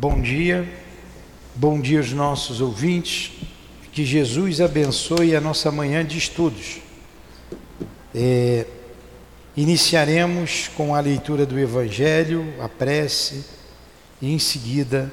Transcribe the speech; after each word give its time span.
Bom 0.00 0.20
dia, 0.20 0.64
bom 1.56 1.80
dia 1.80 1.98
aos 1.98 2.12
nossos 2.12 2.60
ouvintes, 2.60 3.32
que 3.92 4.04
Jesus 4.04 4.60
abençoe 4.60 5.34
a 5.34 5.40
nossa 5.40 5.72
manhã 5.72 6.04
de 6.04 6.16
estudos. 6.16 6.78
É, 8.14 8.64
iniciaremos 9.56 10.68
com 10.76 10.94
a 10.94 11.00
leitura 11.00 11.44
do 11.44 11.58
Evangelho, 11.58 12.46
a 12.60 12.68
prece, 12.68 13.44
e 14.22 14.32
em 14.32 14.38
seguida 14.38 15.12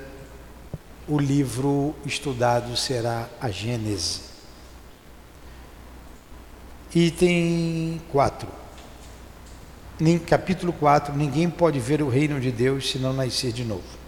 o 1.08 1.18
livro 1.18 1.96
estudado 2.06 2.78
será 2.78 3.28
a 3.42 3.50
Gênese. 3.50 4.22
Item 6.94 8.00
4. 8.12 8.48
Capítulo 10.28 10.72
4: 10.72 11.18
Ninguém 11.18 11.50
pode 11.50 11.80
ver 11.80 12.04
o 12.04 12.08
reino 12.08 12.40
de 12.40 12.52
Deus 12.52 12.92
se 12.92 13.00
não 13.00 13.14
nascer 13.14 13.52
de 13.52 13.64
novo. 13.64 14.05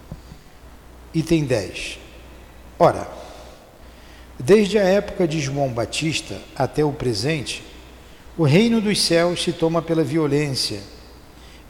Item 1.14 1.44
10. 1.44 1.98
Ora, 2.78 3.08
desde 4.38 4.78
a 4.78 4.82
época 4.82 5.26
de 5.26 5.40
João 5.40 5.70
Batista 5.70 6.40
até 6.54 6.84
o 6.84 6.92
presente, 6.92 7.62
o 8.36 8.44
reino 8.44 8.80
dos 8.80 9.00
céus 9.02 9.42
se 9.42 9.52
toma 9.52 9.82
pela 9.82 10.04
violência, 10.04 10.80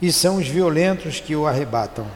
e 0.01 0.13
são 0.13 0.37
os 0.37 0.47
violentos 0.47 1.21
que 1.21 1.35
o 1.35 1.47
arrebatam. 1.47 2.07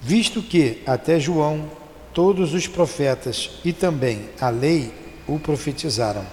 Visto 0.00 0.42
que, 0.42 0.82
até 0.86 1.18
João, 1.18 1.70
todos 2.12 2.54
os 2.54 2.66
profetas 2.66 3.50
e 3.64 3.72
também 3.72 4.28
a 4.40 4.48
lei 4.48 4.92
o 5.26 5.38
profetizaram. 5.38 6.26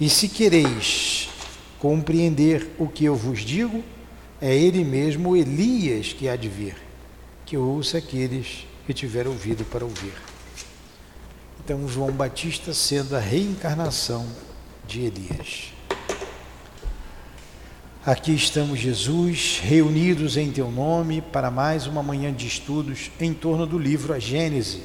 E 0.00 0.08
se 0.08 0.28
quereis 0.28 1.28
compreender 1.78 2.70
o 2.78 2.88
que 2.88 3.04
eu 3.04 3.14
vos 3.14 3.40
digo, 3.40 3.82
é 4.40 4.54
ele 4.54 4.84
mesmo 4.84 5.36
Elias 5.36 6.12
que 6.12 6.28
há 6.28 6.36
de 6.36 6.48
vir, 6.48 6.76
que 7.48 7.56
ouça 7.56 7.96
aqueles 7.96 8.66
que 8.86 8.92
tiveram 8.92 9.30
ouvido 9.30 9.64
para 9.64 9.82
ouvir. 9.82 10.12
Então, 11.64 11.88
João 11.88 12.12
Batista 12.12 12.74
sendo 12.74 13.16
a 13.16 13.18
reencarnação 13.18 14.26
de 14.86 15.00
Elias. 15.00 15.72
Aqui 18.04 18.34
estamos, 18.34 18.78
Jesus, 18.78 19.60
reunidos 19.62 20.36
em 20.36 20.52
Teu 20.52 20.70
nome 20.70 21.22
para 21.22 21.50
mais 21.50 21.86
uma 21.86 22.02
manhã 22.02 22.30
de 22.30 22.46
estudos 22.46 23.10
em 23.18 23.32
torno 23.32 23.66
do 23.66 23.78
livro 23.78 24.12
A 24.12 24.18
Gênese. 24.18 24.82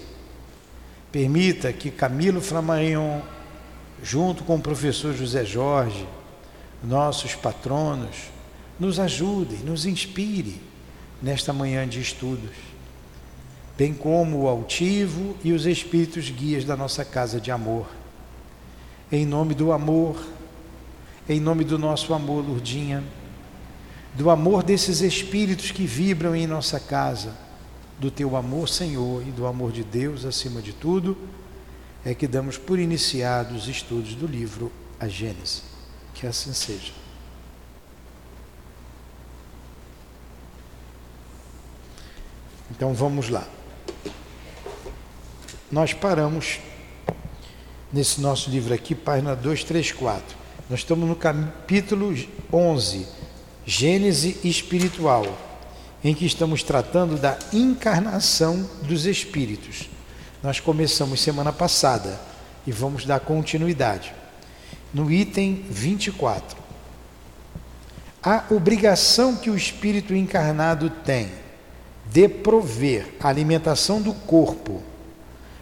Permita 1.11 1.73
que 1.73 1.91
Camilo 1.91 2.39
Flammarion 2.39 3.19
junto 4.01 4.45
com 4.45 4.55
o 4.55 4.61
professor 4.61 5.13
José 5.13 5.43
Jorge, 5.43 6.07
nossos 6.81 7.35
patronos, 7.35 8.31
nos 8.79 8.99
ajudem, 8.99 9.59
nos 9.59 9.85
inspire 9.85 10.72
nesta 11.23 11.53
manhã 11.53 11.87
de 11.87 12.01
estudos, 12.01 12.51
bem 13.77 13.93
como 13.93 14.41
o 14.41 14.47
altivo 14.49 15.37
e 15.41 15.53
os 15.53 15.65
espíritos 15.65 16.29
guias 16.29 16.65
da 16.65 16.75
nossa 16.75 17.05
casa 17.05 17.39
de 17.39 17.49
amor. 17.49 17.87
Em 19.09 19.25
nome 19.25 19.53
do 19.53 19.71
amor, 19.71 20.21
em 21.29 21.39
nome 21.39 21.63
do 21.63 21.79
nosso 21.79 22.13
amor, 22.13 22.43
Lurdinha, 22.45 23.01
do 24.15 24.29
amor 24.29 24.63
desses 24.63 24.99
espíritos 24.99 25.71
que 25.71 25.85
vibram 25.85 26.35
em 26.35 26.45
nossa 26.45 26.77
casa, 26.77 27.33
do 27.97 28.11
teu 28.11 28.35
amor, 28.35 28.67
Senhor, 28.67 29.25
e 29.25 29.31
do 29.31 29.47
amor 29.47 29.71
de 29.71 29.83
Deus 29.83 30.25
acima 30.25 30.61
de 30.61 30.73
tudo 30.73 31.17
é 32.03 32.13
que 32.13 32.27
damos 32.27 32.57
por 32.57 32.77
iniciados 32.77 33.63
os 33.63 33.67
estudos 33.69 34.13
do 34.13 34.27
livro 34.27 34.69
A 34.99 35.07
Gênese. 35.07 35.61
Que 36.13 36.27
assim 36.27 36.51
seja. 36.51 37.02
Então 42.75 42.91
vamos 42.91 43.29
lá. 43.29 43.47
Nós 45.71 45.93
paramos 45.93 46.59
nesse 47.91 48.19
nosso 48.19 48.49
livro 48.49 48.73
aqui, 48.73 48.95
página 48.95 49.35
234. 49.35 50.35
Nós 50.67 50.79
estamos 50.79 51.07
no 51.07 51.15
capítulo 51.15 52.15
11, 52.51 53.07
Gênese 53.63 54.39
espiritual, 54.43 55.23
em 56.03 56.15
que 56.15 56.25
estamos 56.25 56.63
tratando 56.63 57.15
da 57.15 57.37
encarnação 57.53 58.67
dos 58.81 59.05
espíritos. 59.05 59.87
Nós 60.41 60.59
começamos 60.59 61.21
semana 61.21 61.53
passada 61.53 62.19
e 62.65 62.71
vamos 62.71 63.05
dar 63.05 63.19
continuidade. 63.19 64.11
No 64.91 65.11
item 65.11 65.63
24. 65.69 66.57
A 68.23 68.45
obrigação 68.49 69.35
que 69.35 69.51
o 69.51 69.55
espírito 69.55 70.15
encarnado 70.15 70.89
tem 70.89 71.43
de 72.05 72.27
prover 72.27 73.13
a 73.19 73.27
alimentação 73.27 74.01
do 74.01 74.13
corpo, 74.13 74.81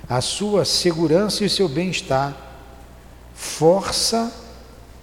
a 0.10 0.22
sua 0.22 0.66
segurança 0.66 1.44
e 1.44 1.48
o 1.48 1.50
seu 1.50 1.70
bem-estar, 1.70 2.36
força 3.34 4.32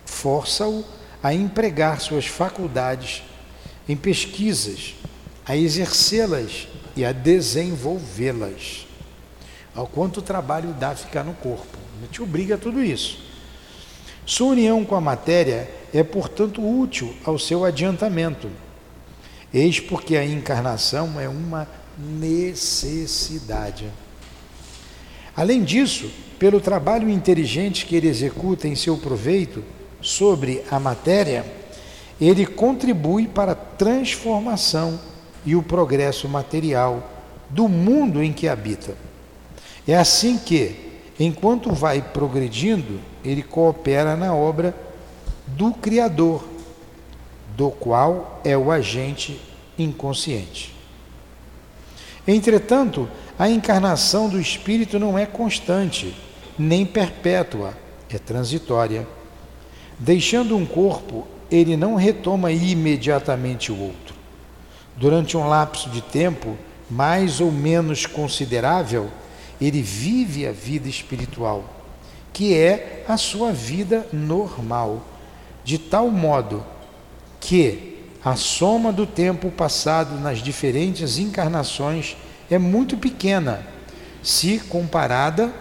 força-o 0.05 0.85
a 1.23 1.33
empregar 1.33 2.01
suas 2.01 2.27
faculdades 2.27 3.23
em 3.89 3.97
pesquisas, 3.97 4.95
a 5.47 5.57
exercê-las 5.57 6.67
e 6.97 7.05
a 7.05 7.13
desenvolvê-las 7.13 8.87
ao 9.75 9.87
quanto 9.87 10.19
o 10.19 10.23
trabalho 10.23 10.73
dá 10.73 10.95
ficar 10.95 11.23
no 11.23 11.35
corpo. 11.35 11.79
A 11.99 12.05
gente 12.05 12.21
obriga 12.21 12.57
a 12.57 12.59
tudo 12.59 12.83
isso. 12.83 13.21
Sua 14.27 14.49
união 14.49 14.85
com 14.85 14.97
a 14.97 15.01
matéria 15.01 15.71
é, 15.95 16.03
portanto, 16.03 16.61
útil 16.61 17.15
ao 17.25 17.39
seu 17.39 17.65
adiantamento. 17.65 18.51
Eis 19.53 19.81
porque 19.81 20.17
a 20.17 20.25
encarnação 20.25 21.19
é 21.19 21.29
uma 21.29 21.67
necessidade. 21.99 23.87
Além 25.37 25.63
disso, 25.63 26.11
pelo 26.39 26.61
trabalho 26.61 27.09
inteligente 27.09 27.87
que 27.87 27.97
ele 27.97 28.09
executa 28.09 28.69
em 28.69 28.75
seu 28.75 28.97
proveito 28.97 29.63
sobre 30.01 30.63
a 30.71 30.79
matéria, 30.79 31.45
ele 32.21 32.45
contribui 32.45 33.27
para 33.27 33.53
a 33.53 33.57
transformação 33.57 35.01
e 35.45 35.55
o 35.55 35.63
progresso 35.63 36.29
material 36.29 37.11
do 37.49 37.69
mundo 37.69 38.23
em 38.23 38.33
que 38.33 38.49
habita. 38.49 38.97
É 39.87 39.97
assim 39.97 40.37
que, 40.37 40.75
enquanto 41.19 41.73
vai 41.73 42.03
progredindo, 42.03 43.01
ele 43.25 43.43
coopera 43.43 44.17
na 44.17 44.35
obra 44.35 44.75
do 45.47 45.73
Criador, 45.73 46.45
do 47.59 47.73
qual 47.73 48.41
é 48.45 48.57
o 48.57 48.71
agente 48.71 49.41
inconsciente. 49.77 50.73
Entretanto, 52.25 53.09
a 53.37 53.51
encarnação 53.51 54.29
do 54.29 54.41
espírito 54.41 54.97
não 54.97 55.19
é 55.19 55.27
constante, 55.27 56.15
nem 56.57 56.87
perpétua, 56.87 57.77
é 58.09 58.17
transitória. 58.17 59.05
Deixando 59.99 60.57
um 60.57 60.65
corpo, 60.65 61.27
ele 61.51 61.77
não 61.77 61.97
retoma 61.97 62.53
imediatamente 62.53 63.73
o 63.73 63.81
outro. 63.81 64.15
Durante 64.97 65.37
um 65.37 65.49
lapso 65.49 65.91
de 65.91 66.01
tempo 66.01 66.57
mais 66.89 67.41
ou 67.41 67.51
menos 67.51 68.07
considerável, 68.07 69.11
ele 69.61 69.83
vive 69.83 70.47
a 70.47 70.53
vida 70.53 70.89
espiritual, 70.89 71.65
que 72.33 72.55
é 72.55 73.05
a 73.09 73.17
sua 73.17 73.51
vida 73.51 74.07
normal, 74.13 75.03
de 75.65 75.77
tal 75.77 76.09
modo 76.09 76.65
que 77.41 77.97
a 78.25 78.37
soma 78.37 78.93
do 78.93 79.07
tempo 79.07 79.51
passado 79.51 80.19
nas 80.21 80.39
diferentes 80.39 81.19
encarnações 81.19 82.17
é 82.51 82.59
muito 82.59 82.97
pequena, 82.97 83.67
se 84.23 84.59
comparada 84.59 85.53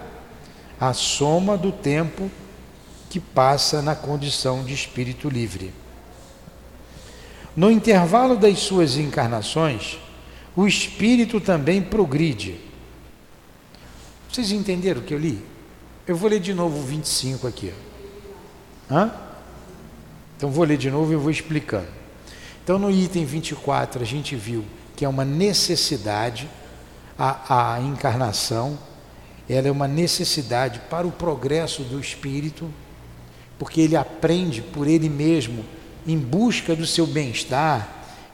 à 0.80 0.92
soma 0.92 1.56
do 1.56 1.72
tempo 1.72 2.30
que 3.08 3.20
passa 3.20 3.80
na 3.80 3.94
condição 3.94 4.64
de 4.64 4.74
espírito 4.74 5.28
livre. 5.28 5.72
No 7.56 7.70
intervalo 7.70 8.36
das 8.36 8.58
suas 8.58 8.96
encarnações, 8.96 9.98
o 10.54 10.66
espírito 10.66 11.40
também 11.40 11.80
progride 11.82 12.68
vocês 14.38 14.52
entenderam 14.52 15.00
o 15.00 15.04
que 15.04 15.14
eu 15.14 15.18
li? 15.18 15.42
Eu 16.06 16.14
vou 16.14 16.28
ler 16.28 16.38
de 16.38 16.52
novo 16.54 16.78
o 16.78 16.82
25 16.82 17.46
aqui. 17.46 17.72
Hã? 18.90 19.10
Então 20.38 20.52
vou 20.52 20.64
ler 20.64 20.78
de 20.78 20.88
novo 20.88 21.12
e 21.12 21.16
vou 21.16 21.32
explicando. 21.32 21.88
Então 22.62 22.78
no 22.78 22.88
item 22.92 23.24
24 23.24 24.00
a 24.00 24.06
gente 24.06 24.36
viu 24.36 24.64
que 24.94 25.04
é 25.04 25.08
uma 25.08 25.24
necessidade 25.24 26.48
a, 27.18 27.74
a 27.74 27.80
encarnação, 27.80 28.78
ela 29.48 29.66
é 29.66 29.70
uma 29.70 29.88
necessidade 29.88 30.80
para 30.88 31.06
o 31.08 31.10
progresso 31.10 31.82
do 31.82 31.98
espírito, 31.98 32.70
porque 33.58 33.80
ele 33.80 33.96
aprende 33.96 34.62
por 34.62 34.86
ele 34.86 35.08
mesmo, 35.08 35.64
em 36.06 36.16
busca 36.16 36.76
do 36.76 36.86
seu 36.86 37.04
bem-estar, 37.04 37.88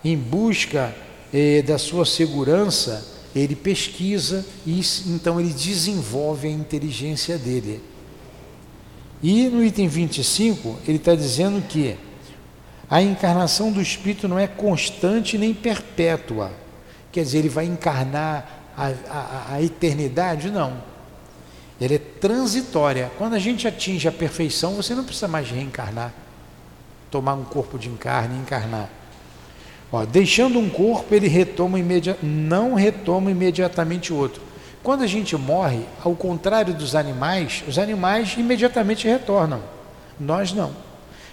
em 0.05 0.15
busca 0.15 0.95
eh, 1.33 1.63
da 1.63 1.79
sua 1.79 2.05
segurança, 2.05 3.15
ele 3.35 3.57
pesquisa 3.57 4.45
e 4.67 4.83
então 5.07 5.41
ele 5.41 5.55
desenvolve 5.55 6.49
a 6.49 6.51
inteligência 6.51 7.39
dele. 7.39 7.81
E 9.25 9.49
no 9.49 9.65
item 9.65 9.89
25, 9.89 10.81
ele 10.87 10.99
está 10.99 11.15
dizendo 11.15 11.67
que 11.67 11.97
a 12.91 13.01
encarnação 13.01 13.73
do 13.73 13.81
espírito 13.81 14.29
não 14.29 14.39
é 14.39 14.47
constante 14.47 15.39
nem 15.39 15.55
perpétua, 15.55 16.53
quer 17.11 17.23
dizer, 17.23 17.39
ele 17.39 17.49
vai 17.49 17.65
encarnar 17.65 18.47
a, 18.77 18.93
a, 19.09 19.55
a 19.55 19.63
eternidade? 19.63 20.51
Não. 20.51 20.77
Ele 21.81 21.95
é 21.95 21.99
transitória. 21.99 23.11
Quando 23.17 23.33
a 23.33 23.39
gente 23.39 23.67
atinge 23.67 24.07
a 24.07 24.13
perfeição, 24.13 24.75
você 24.75 24.95
não 24.95 25.05
precisa 25.05 25.27
mais 25.27 25.51
reencarnar, 25.51 26.13
tomar 27.11 27.33
um 27.33 27.45
corpo 27.45 27.79
de 27.79 27.89
encarne 27.89 28.39
encarnar. 28.39 28.91
Ó, 29.91 30.05
deixando 30.05 30.59
um 30.59 30.69
corpo, 30.69 31.15
ele 31.15 31.29
retoma 31.29 31.79
imedi 31.79 32.15
não 32.23 32.75
retoma 32.75 33.31
imediatamente 33.31 34.13
outro. 34.13 34.43
Quando 34.85 35.03
a 35.03 35.07
gente 35.07 35.35
morre, 35.35 35.81
ao 36.05 36.15
contrário 36.15 36.75
dos 36.75 36.95
animais, 36.95 37.65
os 37.67 37.79
animais 37.79 38.35
imediatamente 38.37 39.09
retornam. 39.09 39.63
Nós 40.21 40.53
não. 40.53 40.77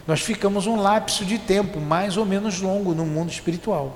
Nós 0.07 0.21
ficamos 0.21 0.67
um 0.67 0.77
lapso 0.77 1.25
de 1.25 1.37
tempo 1.37 1.77
mais 1.77 2.15
ou 2.15 2.25
menos 2.25 2.61
longo 2.61 2.95
no 2.95 3.05
mundo 3.05 3.29
espiritual. 3.29 3.93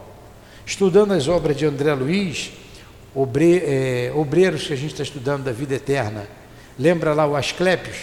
Estudando 0.66 1.14
as 1.14 1.30
obras 1.30 1.56
de 1.56 1.66
André 1.66 1.94
Luiz, 1.94 2.52
obre, 3.16 3.64
é, 3.66 4.12
obreiros 4.14 4.68
que 4.68 4.74
a 4.74 4.76
gente 4.76 4.92
está 4.92 5.04
estudando 5.04 5.46
da 5.46 5.54
vida 5.54 5.76
eterna, 5.76 6.28
lembra 6.78 7.14
lá 7.14 7.26
o 7.26 7.34
Asclépios? 7.34 7.96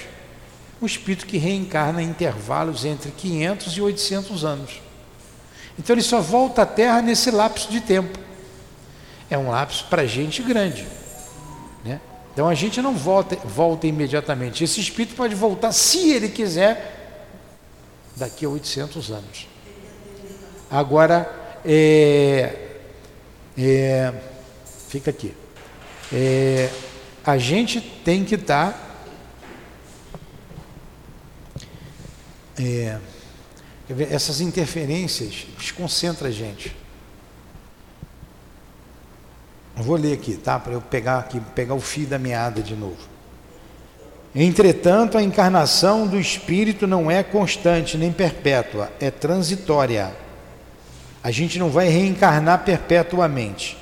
O 0.80 0.86
espírito 0.86 1.26
que 1.26 1.36
reencarna 1.36 2.02
em 2.02 2.08
intervalos 2.08 2.86
entre 2.86 3.10
500 3.10 3.76
e 3.76 3.82
800 3.82 4.42
anos. 4.42 4.80
Então 5.78 5.92
ele 5.92 6.02
só 6.02 6.18
volta 6.18 6.62
à 6.62 6.66
Terra 6.66 7.02
nesse 7.02 7.30
lapso 7.30 7.70
de 7.70 7.82
tempo. 7.82 8.18
É 9.28 9.36
um 9.36 9.50
lapso 9.50 9.84
para 9.90 10.06
gente 10.06 10.42
grande. 10.42 11.01
Então 12.32 12.48
a 12.48 12.54
gente 12.54 12.80
não 12.80 12.94
volta, 12.94 13.36
volta 13.36 13.86
imediatamente. 13.86 14.64
Esse 14.64 14.80
espírito 14.80 15.14
pode 15.14 15.34
voltar, 15.34 15.70
se 15.72 16.10
ele 16.10 16.28
quiser, 16.28 17.18
daqui 18.16 18.46
a 18.46 18.48
800 18.48 19.10
anos. 19.10 19.46
Agora, 20.70 21.30
é, 21.64 22.78
é, 23.56 24.14
fica 24.88 25.10
aqui. 25.10 25.34
É, 26.10 26.70
a 27.24 27.36
gente 27.36 27.80
tem 27.80 28.24
que 28.24 28.36
estar. 28.36 28.72
Tá, 28.72 28.92
é, 32.58 32.98
essas 34.10 34.40
interferências 34.40 35.46
desconcentra 35.58 36.28
a 36.28 36.30
gente. 36.30 36.74
Eu 39.82 39.86
vou 39.86 39.96
ler 39.96 40.12
aqui, 40.12 40.34
tá? 40.34 40.60
Para 40.60 40.74
eu 40.74 40.80
pegar 40.80 41.18
aqui, 41.18 41.40
pegar 41.56 41.74
o 41.74 41.80
fio 41.80 42.06
da 42.06 42.16
meada 42.16 42.62
de 42.62 42.76
novo. 42.76 43.00
Entretanto, 44.32 45.18
a 45.18 45.22
encarnação 45.24 46.06
do 46.06 46.20
espírito 46.20 46.86
não 46.86 47.10
é 47.10 47.24
constante 47.24 47.98
nem 47.98 48.12
perpétua, 48.12 48.92
é 49.00 49.10
transitória. 49.10 50.14
A 51.20 51.32
gente 51.32 51.58
não 51.58 51.68
vai 51.68 51.88
reencarnar 51.88 52.62
perpetuamente. 52.62 53.76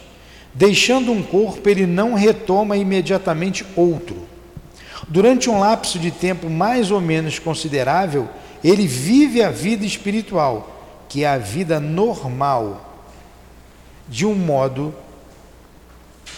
Deixando 0.54 1.12
um 1.12 1.22
corpo, 1.22 1.68
ele 1.68 1.84
não 1.84 2.14
retoma 2.14 2.78
imediatamente 2.78 3.66
outro. 3.76 4.26
Durante 5.06 5.50
um 5.50 5.60
lapso 5.60 5.98
de 5.98 6.10
tempo 6.10 6.48
mais 6.48 6.90
ou 6.90 7.02
menos 7.02 7.38
considerável, 7.38 8.26
ele 8.64 8.86
vive 8.86 9.42
a 9.42 9.50
vida 9.50 9.84
espiritual, 9.84 11.04
que 11.10 11.24
é 11.24 11.28
a 11.28 11.36
vida 11.36 11.78
normal, 11.78 13.04
de 14.08 14.24
um 14.24 14.34
modo 14.34 14.94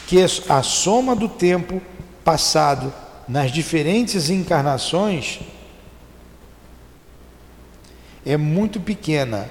que 0.06 0.19
a 0.49 0.62
soma 0.62 1.17
do 1.17 1.29
tempo 1.29 1.81
passado 2.25 2.93
nas 3.29 3.50
diferentes 3.50 4.31
encarnações 4.31 5.41
é 8.25 8.37
muito 8.37 8.81
pequena 8.81 9.50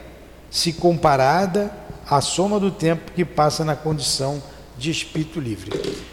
se 0.49 0.73
comparada 0.73 1.71
à 2.09 2.21
soma 2.21 2.59
do 2.59 2.71
tempo 2.71 3.11
que 3.13 3.23
passa 3.23 3.63
na 3.63 3.75
condição 3.75 4.41
de 4.77 4.91
espírito 4.91 5.39
livre. 5.39 5.71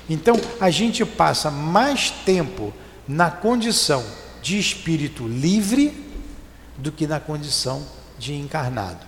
Então, 0.09 0.35
a 0.61 0.71
gente 0.71 1.05
passa 1.05 1.51
mais 1.51 2.11
tempo 2.11 2.73
na 3.07 3.31
condição 3.31 4.05
de 4.43 4.59
espírito 4.59 5.27
livre 5.27 5.93
do 6.77 6.93
que 6.93 7.07
na 7.07 7.19
condição 7.19 7.83
de 8.19 8.35
encarnado. 8.35 9.07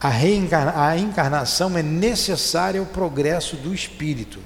A, 0.00 0.08
reencarna, 0.08 0.82
a 0.82 0.96
encarnação 0.96 1.76
é 1.76 1.82
necessária 1.82 2.80
ao 2.80 2.86
progresso 2.86 3.56
do 3.56 3.74
espírito. 3.74 4.38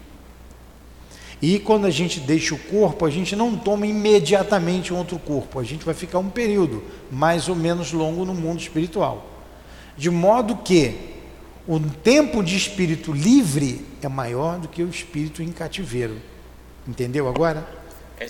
E 1.41 1.59
quando 1.59 1.87
a 1.87 1.91
gente 1.91 2.21
deixa 2.21 2.55
o 2.55 2.59
corpo, 2.59 3.07
a 3.07 3.11
gente 3.11 3.37
não 3.37 3.57
toma 3.57 3.87
imediatamente 3.87 4.93
um 4.93 4.97
outro 4.97 5.19
corpo, 5.19 5.61
a 5.61 5.63
gente 5.63 5.85
vai 5.85 5.95
ficar 5.95 6.19
um 6.19 6.31
período 6.31 6.83
mais 7.11 7.49
ou 7.49 7.55
menos 7.55 7.93
longo 7.93 8.25
no 8.25 8.35
mundo 8.35 8.61
espiritual. 8.61 9.31
De 9.97 10.11
modo 10.11 10.57
que 10.57 11.15
o 11.69 11.79
tempo 11.79 12.43
de 12.43 12.57
espírito 12.57 13.13
livre 13.13 13.85
é 14.03 14.09
maior 14.09 14.59
do 14.59 14.69
que 14.69 14.83
o 14.83 14.89
espírito 14.89 15.43
em 15.43 15.53
cativeiro. 15.53 16.17
Entendeu 16.87 17.29
agora? 17.29 17.67
É 18.19 18.27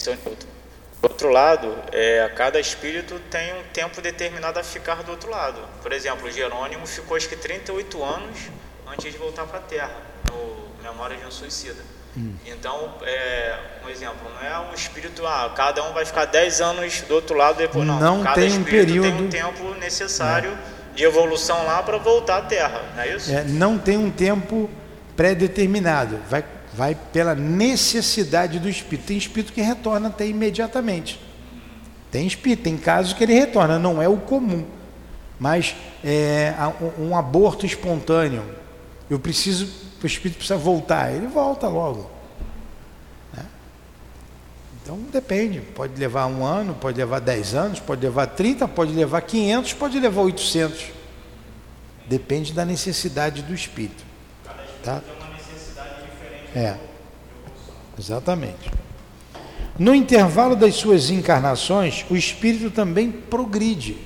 o 1.05 1.11
outro 1.11 1.29
lado, 1.29 1.75
é, 1.93 2.31
cada 2.35 2.59
espírito 2.59 3.21
tem 3.31 3.53
um 3.55 3.63
tempo 3.73 4.01
determinado 4.01 4.59
a 4.59 4.65
ficar 4.65 5.03
do 5.03 5.11
outro 5.11 5.31
lado. 5.31 5.61
Por 5.83 5.93
exemplo, 5.93 6.31
Jerônimo 6.31 6.87
ficou 6.87 7.17
acho 7.17 7.29
que 7.29 7.37
38 7.37 8.03
anos 8.03 8.39
antes 8.91 9.13
de 9.13 9.19
voltar 9.19 9.47
para 9.47 9.59
a 9.59 9.63
Terra, 9.63 9.97
no 10.31 10.83
Memória 10.83 11.17
de 11.17 11.27
um 11.27 11.31
Suicida. 11.31 11.83
Hum. 12.17 12.35
Então, 12.47 12.95
é, 13.03 13.59
um 13.85 13.89
exemplo, 13.89 14.31
não 14.35 14.47
é 14.47 14.59
um 14.61 14.73
espírito, 14.73 15.27
ah, 15.27 15.53
cada 15.55 15.83
um 15.83 15.93
vai 15.93 16.05
ficar 16.05 16.27
10 16.27 16.61
anos 16.61 17.01
do 17.03 17.15
outro 17.15 17.37
lado 17.37 17.57
depois, 17.57 17.85
não. 17.87 17.99
não 17.99 18.23
cada 18.23 18.41
tem 18.41 18.53
um 18.53 18.63
período... 18.63 19.03
tem 19.03 19.45
um 19.45 19.53
tempo 19.53 19.75
necessário 19.75 20.51
é. 20.51 20.97
de 20.97 21.05
evolução 21.05 21.67
lá 21.67 21.83
para 21.83 21.99
voltar 21.99 22.39
à 22.39 22.43
Terra, 22.43 22.83
não 22.95 23.03
é 23.03 23.17
isso? 23.17 23.33
É, 23.33 23.43
não 23.45 23.77
tem 23.77 23.97
um 23.97 24.11
tempo 24.11 24.71
pré-determinado, 25.17 26.21
vai 26.29 26.45
vai 26.77 26.95
pela 26.95 27.35
necessidade 27.35 28.59
do 28.59 28.69
espírito. 28.69 29.07
Tem 29.07 29.17
espírito 29.17 29.53
que 29.53 29.61
retorna 29.61 30.09
até 30.09 30.27
imediatamente. 30.27 31.21
Tem 32.11 32.27
espírito, 32.27 32.65
tem 32.65 32.77
casos 32.77 33.13
que 33.13 33.23
ele 33.23 33.35
retorna, 33.35 33.79
não 33.79 34.03
é 34.03 34.09
o 34.09 34.17
comum. 34.17 34.65
Mas 35.39 35.75
é, 36.05 36.55
um 36.99 37.17
aborto 37.17 37.67
espontâneo, 37.67 38.45
eu 39.09 39.19
preciso, 39.19 39.69
o 40.03 40.07
espírito 40.07 40.39
precisa 40.39 40.57
voltar, 40.57 41.13
ele 41.13 41.27
volta 41.27 41.69
logo. 41.69 42.11
Né? 43.33 43.45
Então 44.81 44.99
depende, 45.13 45.61
pode 45.61 45.99
levar 45.99 46.27
um 46.27 46.45
ano, 46.45 46.75
pode 46.75 46.97
levar 46.97 47.21
dez 47.21 47.55
anos, 47.55 47.81
pode 47.81 48.01
levar 48.01 48.27
30, 48.29 48.69
pode 48.69 48.93
levar 48.93 49.21
500, 49.23 49.73
pode 49.75 49.99
levar 49.99 50.23
800. 50.23 50.85
Depende 52.07 52.53
da 52.53 52.65
necessidade 52.65 53.43
do 53.43 53.55
espírito. 53.55 54.05
Tá? 54.85 55.03
É, 56.55 56.77
exatamente. 57.99 58.71
No 59.79 59.95
intervalo 59.95 60.55
das 60.55 60.75
suas 60.75 61.11
encarnações, 61.11 62.05
o 62.09 62.17
espírito 62.17 62.71
também 62.71 63.11
progride. 63.11 63.97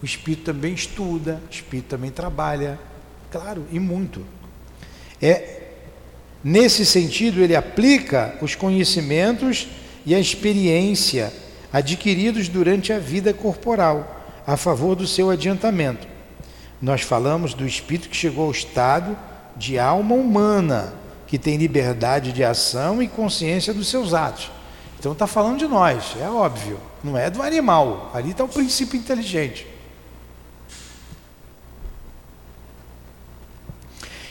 O 0.00 0.04
espírito 0.04 0.44
também 0.44 0.72
estuda, 0.74 1.40
o 1.48 1.52
espírito 1.52 1.88
também 1.88 2.10
trabalha, 2.10 2.78
claro, 3.30 3.64
e 3.72 3.80
muito. 3.80 4.24
É 5.20 5.62
nesse 6.44 6.84
sentido 6.84 7.40
ele 7.40 7.56
aplica 7.56 8.36
os 8.42 8.54
conhecimentos 8.54 9.66
e 10.04 10.14
a 10.14 10.20
experiência 10.20 11.32
adquiridos 11.72 12.48
durante 12.48 12.92
a 12.92 12.98
vida 12.98 13.32
corporal 13.32 14.22
a 14.46 14.56
favor 14.56 14.94
do 14.94 15.06
seu 15.06 15.30
adiantamento. 15.30 16.06
Nós 16.80 17.00
falamos 17.00 17.54
do 17.54 17.66
espírito 17.66 18.10
que 18.10 18.16
chegou 18.16 18.44
ao 18.44 18.50
estado 18.50 19.16
de 19.56 19.78
alma 19.78 20.14
humana, 20.14 20.92
que 21.34 21.38
tem 21.38 21.56
liberdade 21.56 22.30
de 22.30 22.44
ação 22.44 23.02
e 23.02 23.08
consciência 23.08 23.74
dos 23.74 23.88
seus 23.88 24.14
atos. 24.14 24.52
Então 24.96 25.10
está 25.10 25.26
falando 25.26 25.58
de 25.58 25.66
nós, 25.66 26.14
é 26.20 26.28
óbvio, 26.28 26.78
não 27.02 27.18
é 27.18 27.28
do 27.28 27.42
animal, 27.42 28.12
ali 28.14 28.30
está 28.30 28.44
o 28.44 28.48
princípio 28.48 28.96
inteligente. 28.96 29.66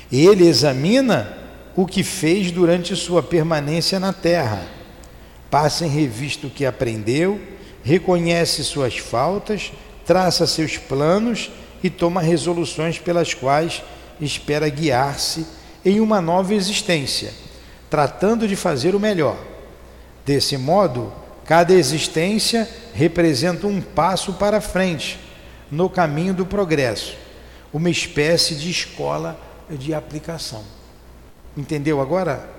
Ele 0.09 0.47
examina 0.47 1.37
o 1.75 1.85
que 1.85 2.03
fez 2.03 2.53
durante 2.53 2.95
sua 2.95 3.21
permanência 3.21 3.99
na 3.99 4.13
terra, 4.13 4.65
passa 5.51 5.85
em 5.85 5.89
revista 5.89 6.47
o 6.47 6.49
que 6.49 6.65
aprendeu, 6.65 7.37
reconhece 7.83 8.63
suas 8.63 8.97
faltas, 8.97 9.73
traça 10.05 10.47
seus 10.47 10.77
planos 10.77 11.51
e 11.83 11.89
toma 11.89 12.21
resoluções 12.21 12.97
pelas 12.97 13.33
quais 13.33 13.83
espera 14.21 14.69
guiar-se 14.69 15.45
em 15.85 15.99
uma 15.99 16.21
nova 16.21 16.53
existência, 16.53 17.33
tratando 17.89 18.47
de 18.47 18.55
fazer 18.55 18.95
o 18.95 18.99
melhor. 18.99 19.37
Desse 20.25 20.57
modo, 20.57 21.11
cada 21.45 21.73
existência 21.73 22.69
representa 22.93 23.67
um 23.67 23.81
passo 23.81 24.33
para 24.33 24.61
frente 24.61 25.19
no 25.69 25.89
caminho 25.89 26.33
do 26.33 26.45
progresso, 26.45 27.15
uma 27.73 27.89
espécie 27.89 28.55
de 28.55 28.69
escola 28.69 29.39
de 29.69 29.93
aplicação. 29.93 30.63
Entendeu 31.57 32.01
agora, 32.01 32.49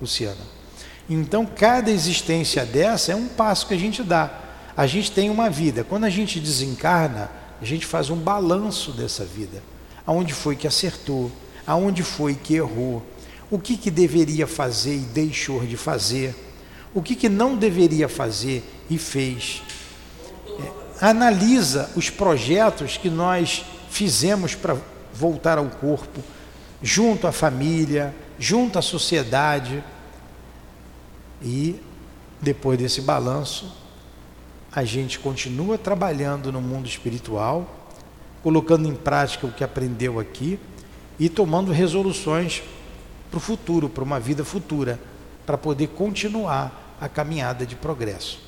Luciana? 0.00 0.60
Então, 1.08 1.44
cada 1.44 1.90
existência 1.90 2.64
dessa 2.64 3.12
é 3.12 3.16
um 3.16 3.26
passo 3.26 3.66
que 3.66 3.74
a 3.74 3.78
gente 3.78 4.02
dá. 4.02 4.30
A 4.76 4.86
gente 4.86 5.10
tem 5.10 5.28
uma 5.28 5.50
vida. 5.50 5.82
Quando 5.82 6.04
a 6.04 6.10
gente 6.10 6.38
desencarna, 6.38 7.30
a 7.60 7.64
gente 7.64 7.84
faz 7.84 8.10
um 8.10 8.16
balanço 8.16 8.92
dessa 8.92 9.24
vida. 9.24 9.62
Aonde 10.06 10.32
foi 10.32 10.56
que 10.56 10.66
acertou, 10.66 11.30
aonde 11.70 12.02
foi 12.02 12.34
que 12.34 12.54
errou, 12.54 13.00
o 13.48 13.56
que, 13.56 13.76
que 13.76 13.92
deveria 13.92 14.44
fazer 14.44 14.96
e 14.96 14.98
deixou 14.98 15.64
de 15.64 15.76
fazer, 15.76 16.34
o 16.92 17.00
que, 17.00 17.14
que 17.14 17.28
não 17.28 17.56
deveria 17.56 18.08
fazer 18.08 18.64
e 18.90 18.98
fez. 18.98 19.62
É, 20.48 21.06
analisa 21.06 21.88
os 21.94 22.10
projetos 22.10 22.96
que 22.96 23.08
nós 23.08 23.64
fizemos 23.88 24.56
para 24.56 24.76
voltar 25.14 25.58
ao 25.58 25.66
corpo, 25.66 26.20
junto 26.82 27.28
à 27.28 27.32
família, 27.32 28.12
junto 28.36 28.76
à 28.76 28.82
sociedade. 28.82 29.84
E 31.40 31.80
depois 32.40 32.80
desse 32.80 33.00
balanço, 33.00 33.72
a 34.72 34.82
gente 34.82 35.20
continua 35.20 35.78
trabalhando 35.78 36.50
no 36.50 36.60
mundo 36.60 36.88
espiritual, 36.88 37.92
colocando 38.42 38.88
em 38.88 38.94
prática 38.96 39.46
o 39.46 39.52
que 39.52 39.62
aprendeu 39.62 40.18
aqui 40.18 40.58
e 41.20 41.28
tomando 41.28 41.70
resoluções 41.70 42.62
para 43.30 43.36
o 43.36 43.40
futuro, 43.40 43.90
para 43.90 44.02
uma 44.02 44.18
vida 44.18 44.44
futura, 44.44 44.98
para 45.44 45.58
poder 45.58 45.88
continuar 45.88 46.96
a 46.98 47.08
caminhada 47.08 47.66
de 47.66 47.76
progresso. 47.76 48.40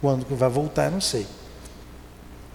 Quando 0.00 0.24
que 0.24 0.32
vai 0.34 0.48
voltar, 0.48 0.86
eu 0.86 0.92
não 0.92 1.00
sei. 1.00 1.26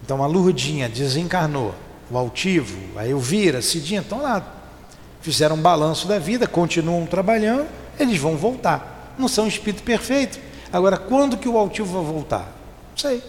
Então 0.04 0.24
a 0.24 0.28
Lurdinha 0.28 0.90
desencarnou, 0.90 1.76
o 2.10 2.18
Altivo, 2.18 2.98
a 2.98 3.08
Elvira, 3.08 3.60
a 3.60 3.62
Cidinha 3.62 4.02
estão 4.02 4.24
lá. 4.24 4.56
Fizeram 5.22 5.56
um 5.56 5.62
balanço 5.62 6.08
da 6.08 6.18
vida, 6.18 6.48
continuam 6.48 7.06
trabalhando, 7.06 7.68
eles 8.00 8.18
vão 8.18 8.36
voltar. 8.36 9.14
Não 9.18 9.28
são 9.28 9.48
espírito 9.48 9.84
perfeito. 9.84 10.40
Agora, 10.74 10.98
quando 10.98 11.38
que 11.38 11.48
o 11.48 11.58
Altivo 11.58 12.02
vai 12.02 12.14
voltar? 12.14 12.56
sei. 12.96 13.24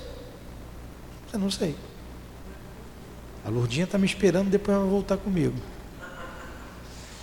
Eu 1.33 1.39
não 1.39 1.51
sei. 1.51 1.77
A 3.45 3.49
Lourdinha 3.49 3.85
está 3.85 3.97
me 3.97 4.07
esperando, 4.07 4.51
depois 4.51 4.77
vai 4.77 4.87
voltar 4.87 5.17
comigo. 5.17 5.55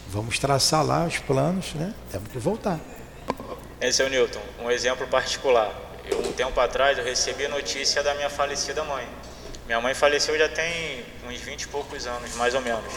Vamos 0.09 0.39
traçar 0.39 0.85
lá 0.85 1.05
os 1.05 1.17
planos, 1.19 1.73
né? 1.73 1.93
Temos 2.11 2.29
que 2.29 2.37
voltar. 2.37 2.79
Esse 3.79 4.01
é 4.01 4.05
o 4.05 4.09
Newton, 4.09 4.41
um 4.59 4.71
exemplo 4.71 5.07
particular. 5.07 5.71
Eu, 6.09 6.19
um 6.19 6.31
tempo 6.31 6.59
atrás 6.59 6.97
eu 6.97 7.03
recebi 7.03 7.47
notícia 7.47 8.01
da 8.01 8.13
minha 8.15 8.29
falecida 8.29 8.83
mãe. 8.83 9.07
Minha 9.65 9.81
mãe 9.81 9.93
faleceu 9.93 10.37
já 10.37 10.47
tem 10.47 11.05
uns 11.27 11.39
20 11.41 11.63
e 11.63 11.67
poucos 11.67 12.07
anos, 12.07 12.33
mais 12.35 12.55
ou 12.55 12.61
menos. 12.61 12.93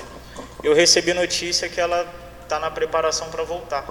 Eu 0.62 0.74
recebi 0.74 1.12
notícia 1.12 1.68
que 1.68 1.80
ela 1.80 2.06
está 2.42 2.58
na 2.58 2.70
preparação 2.70 3.28
para 3.30 3.42
voltar, 3.42 3.86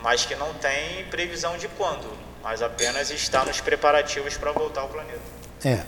mas 0.00 0.24
que 0.24 0.34
não 0.36 0.54
tem 0.54 1.04
previsão 1.10 1.58
de 1.58 1.68
quando 1.68 2.26
mas 2.46 2.62
apenas 2.62 3.10
está 3.10 3.44
nos 3.44 3.60
preparativos 3.60 4.36
para 4.36 4.52
voltar 4.52 4.82
ao 4.82 4.88
planeta. 4.88 5.18
É. 5.64 5.82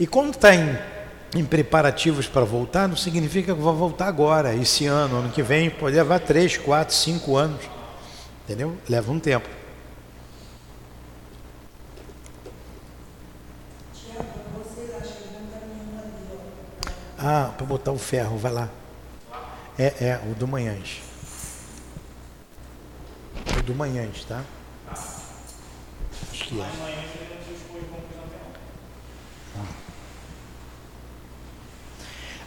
E 0.00 0.06
quando 0.06 0.34
está 0.34 0.54
em, 0.54 0.78
em 1.34 1.44
preparativos 1.44 2.28
para 2.28 2.44
voltar, 2.44 2.86
não 2.86 2.96
significa 2.96 3.54
que 3.54 3.60
vai 3.60 3.74
voltar 3.74 4.06
agora, 4.06 4.54
esse 4.54 4.86
ano, 4.86 5.16
ano 5.16 5.30
que 5.32 5.42
vem, 5.42 5.68
pode 5.68 5.96
levar 5.96 6.20
três, 6.20 6.56
quatro, 6.56 6.94
cinco 6.94 7.36
anos. 7.36 7.60
Entendeu? 8.44 8.78
Leva 8.88 9.10
um 9.10 9.18
tempo. 9.18 9.48
Ah, 17.18 17.52
para 17.56 17.66
botar 17.66 17.90
o 17.90 17.98
ferro, 17.98 18.38
vai 18.38 18.52
lá. 18.52 18.68
É, 19.76 19.86
é, 20.00 20.20
o 20.30 20.34
do 20.34 20.46
Manhãs. 20.46 21.00
O 23.58 23.62
do 23.64 23.74
Manhãs, 23.74 24.24
tá? 24.24 24.44
Acho 26.30 26.44
que 26.44 26.60
é. 26.60 26.68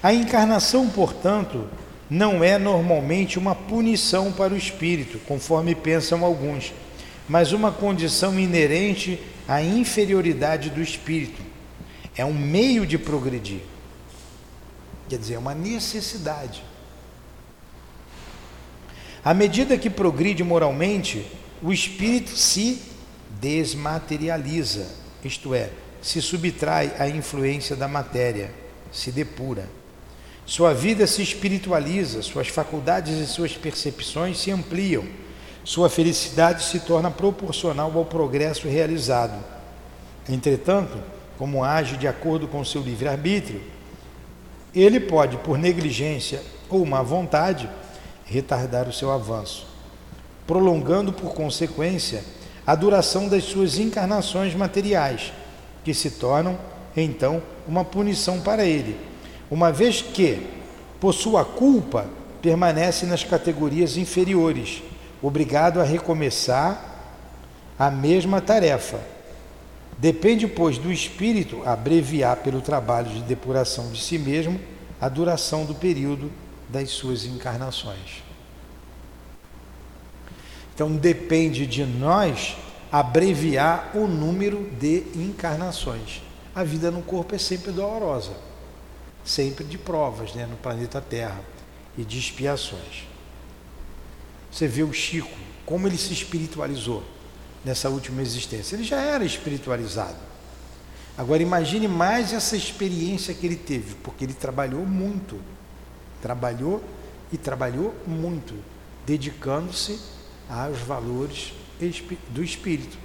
A 0.04 0.14
encarnação, 0.14 0.90
portanto, 0.90 1.68
não 2.10 2.44
é 2.44 2.58
normalmente 2.58 3.38
uma 3.38 3.56
punição 3.56 4.32
para 4.34 4.54
o 4.54 4.58
espírito, 4.58 5.20
conforme 5.20 5.76
pensam 5.76 6.26
alguns, 6.26 6.74
mas 7.30 7.52
uma 7.52 7.72
condição 7.72 8.40
inerente 8.40 9.20
à 9.48 9.62
inferioridade 9.62 10.70
do 10.70 10.82
espírito. 10.82 11.42
É 12.16 12.26
um 12.26 12.34
meio 12.34 12.86
de 12.86 12.98
progredir. 12.98 13.62
Quer 15.08 15.20
dizer, 15.20 15.36
é 15.36 15.40
uma 15.40 15.54
necessidade. 15.54 16.64
À 19.24 19.34
medida 19.34 19.78
que 19.78 19.90
progride 19.90 20.44
moralmente, 20.44 21.26
o 21.62 21.72
espírito 21.72 22.36
se 22.36 22.82
desmaterializa, 23.40 24.88
isto 25.24 25.54
é, 25.54 25.70
se 26.02 26.22
subtrai 26.22 26.92
à 26.98 27.08
influência 27.08 27.76
da 27.76 27.88
matéria, 27.88 28.52
se 28.92 29.12
depura. 29.12 29.70
Sua 30.52 30.74
vida 30.74 31.08
se 31.08 31.22
espiritualiza, 31.22 32.22
suas 32.22 32.50
faculdades 32.50 33.18
e 33.18 33.26
suas 33.26 33.54
percepções 33.54 34.38
se 34.38 34.52
ampliam, 34.52 35.06
sua 35.64 35.90
felicidade 35.90 36.66
se 36.66 36.82
torna 36.82 37.10
proporcional 37.10 37.90
ao 37.98 38.04
progresso 38.04 38.68
realizado. 38.68 39.42
Entretanto, 40.28 40.98
como 41.38 41.64
age 41.64 41.96
de 41.96 42.06
acordo 42.06 42.50
com 42.50 42.66
seu 42.66 42.82
livre-arbítrio, 42.82 43.62
ele 44.76 45.00
pode, 45.00 45.38
por 45.38 45.58
negligência 45.58 46.44
ou 46.70 46.86
má 46.86 47.02
vontade, 47.02 47.70
retardar 48.26 48.90
o 48.90 48.94
seu 48.94 49.10
avanço, 49.10 49.66
prolongando 50.46 51.14
por 51.14 51.34
consequência 51.34 52.26
a 52.68 52.76
duração 52.76 53.30
das 53.30 53.46
suas 53.46 53.78
encarnações 53.78 54.54
materiais, 54.54 55.32
que 55.82 55.94
se 55.94 56.12
tornam 56.12 56.60
então 56.94 57.42
uma 57.66 57.86
punição 57.86 58.42
para 58.42 58.66
ele, 58.66 59.11
uma 59.52 59.72
vez 59.72 60.02
que, 60.02 60.48
por 61.00 61.14
sua 61.14 61.46
culpa, 61.46 62.08
permanece 62.42 63.06
nas 63.06 63.24
categorias 63.24 63.98
inferiores, 63.98 64.82
obrigado 65.22 65.80
a 65.80 65.84
recomeçar 65.84 66.90
a 67.78 67.92
mesma 67.92 68.42
tarefa 68.42 69.00
Depende, 70.02 70.48
pois, 70.48 70.80
do 70.80 70.92
espírito 70.92 71.62
abreviar 71.64 72.38
pelo 72.38 72.60
trabalho 72.60 73.12
de 73.12 73.22
depuração 73.22 73.92
de 73.92 74.02
si 74.02 74.18
mesmo 74.18 74.60
a 75.00 75.08
duração 75.08 75.64
do 75.64 75.76
período 75.76 76.32
das 76.68 76.90
suas 76.90 77.24
encarnações. 77.24 78.24
Então 80.74 80.96
depende 80.96 81.68
de 81.68 81.86
nós 81.86 82.58
abreviar 82.92 83.92
o 83.94 84.08
número 84.08 84.68
de 84.80 85.04
encarnações. 85.16 86.24
A 86.56 86.64
vida 86.64 86.90
no 86.90 87.04
corpo 87.04 87.36
é 87.36 87.38
sempre 87.38 87.72
dolorosa, 87.72 88.32
sempre 89.24 89.64
de 89.64 89.78
provas 89.78 90.34
né, 90.34 90.46
no 90.46 90.58
planeta 90.58 91.02
Terra 91.02 91.42
e 91.98 92.04
de 92.04 92.18
expiações. 92.18 93.08
Você 94.52 94.68
vê 94.68 94.84
o 94.84 94.92
Chico, 94.94 95.30
como 95.66 95.88
ele 95.88 95.98
se 95.98 96.14
espiritualizou 96.14 97.04
nessa 97.64 97.90
última 97.90 98.22
existência. 98.22 98.76
Ele 98.76 98.84
já 98.84 99.00
era 99.00 99.24
espiritualizado. 99.24 100.18
Agora 101.18 101.42
imagine 101.42 101.88
mais 101.88 102.34
essa 102.34 102.56
experiência 102.56 103.34
que 103.34 103.46
ele 103.46 103.56
teve, 103.56 103.96
porque 103.96 104.26
ele 104.26 104.34
trabalhou 104.34 104.86
muito. 104.86 105.40
Trabalhou 106.22 106.84
e 107.32 107.38
trabalhou 107.38 107.94
muito, 108.06 108.54
dedicando-se 109.06 110.00
aos 110.50 110.80
valores 110.80 111.54
do 112.30 112.44
espírito. 112.44 112.98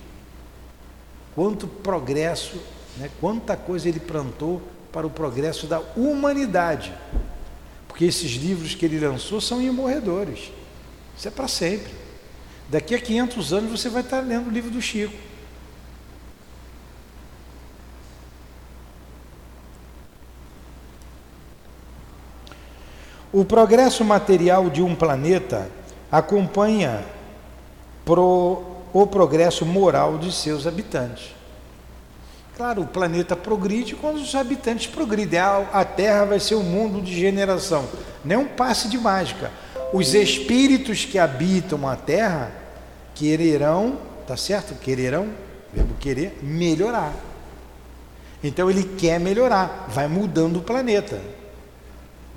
Quanto 1.35 1.67
progresso, 1.67 2.61
né, 2.97 3.11
quanta 3.21 3.57
coisa 3.57 3.89
ele 3.89 4.01
plantou 4.01 4.63
para 4.93 5.07
o 5.07 5.11
progresso 5.11 5.67
da 5.67 5.81
humanidade. 5.97 6.93
Porque 7.89 8.05
esses 8.05 8.33
livros 8.33 8.75
que 8.75 8.85
ele 8.85 8.99
lançou 8.99 9.41
são 9.41 9.63
imorredores. 9.63 10.53
Isso 11.17 11.29
é 11.29 11.31
para 11.31 11.49
sempre. 11.49 11.93
Daqui 12.69 12.95
a 12.95 13.01
500 13.01 13.53
anos 13.53 13.71
você 13.71 13.89
vai 13.89 14.03
estar 14.03 14.21
lendo 14.21 14.49
o 14.49 14.51
livro 14.51 14.71
do 14.71 14.83
Chico. 14.83 15.15
O 23.33 23.45
progresso 23.45 24.05
material 24.05 24.71
de 24.71 24.83
um 24.83 24.95
planeta 24.95 25.71
acompanha 26.11 27.05
pro, 28.05 28.63
o 28.93 29.07
progresso 29.07 29.67
moral 29.67 30.17
de 30.17 30.33
seus 30.33 30.67
habitantes. 30.67 31.36
Claro, 32.57 32.83
o 32.83 32.87
planeta 32.87 33.37
progride 33.37 33.95
quando 33.95 34.17
os 34.17 34.35
habitantes 34.35 34.87
progridem. 34.87 35.39
A, 35.39 35.85
Terra 35.85 36.25
vai 36.25 36.41
ser 36.41 36.55
um 36.55 36.63
mundo 36.63 37.03
de 37.03 37.15
generação, 37.15 37.87
não 38.25 38.35
é 38.35 38.39
um 38.39 38.47
passe 38.47 38.89
de 38.89 38.97
mágica 38.97 39.51
os 39.93 40.15
espíritos 40.15 41.05
que 41.05 41.19
habitam 41.19 41.89
a 41.89 41.97
terra 41.97 42.51
quererão, 43.15 43.99
tá 44.27 44.37
certo? 44.37 44.75
Quererão, 44.75 45.29
verbo 45.73 45.95
querer, 45.95 46.39
melhorar. 46.43 47.15
Então 48.43 48.71
ele 48.71 48.85
quer 48.85 49.19
melhorar, 49.19 49.87
vai 49.89 50.09
mudando 50.09 50.59
o 50.59 50.63
planeta. 50.63 51.21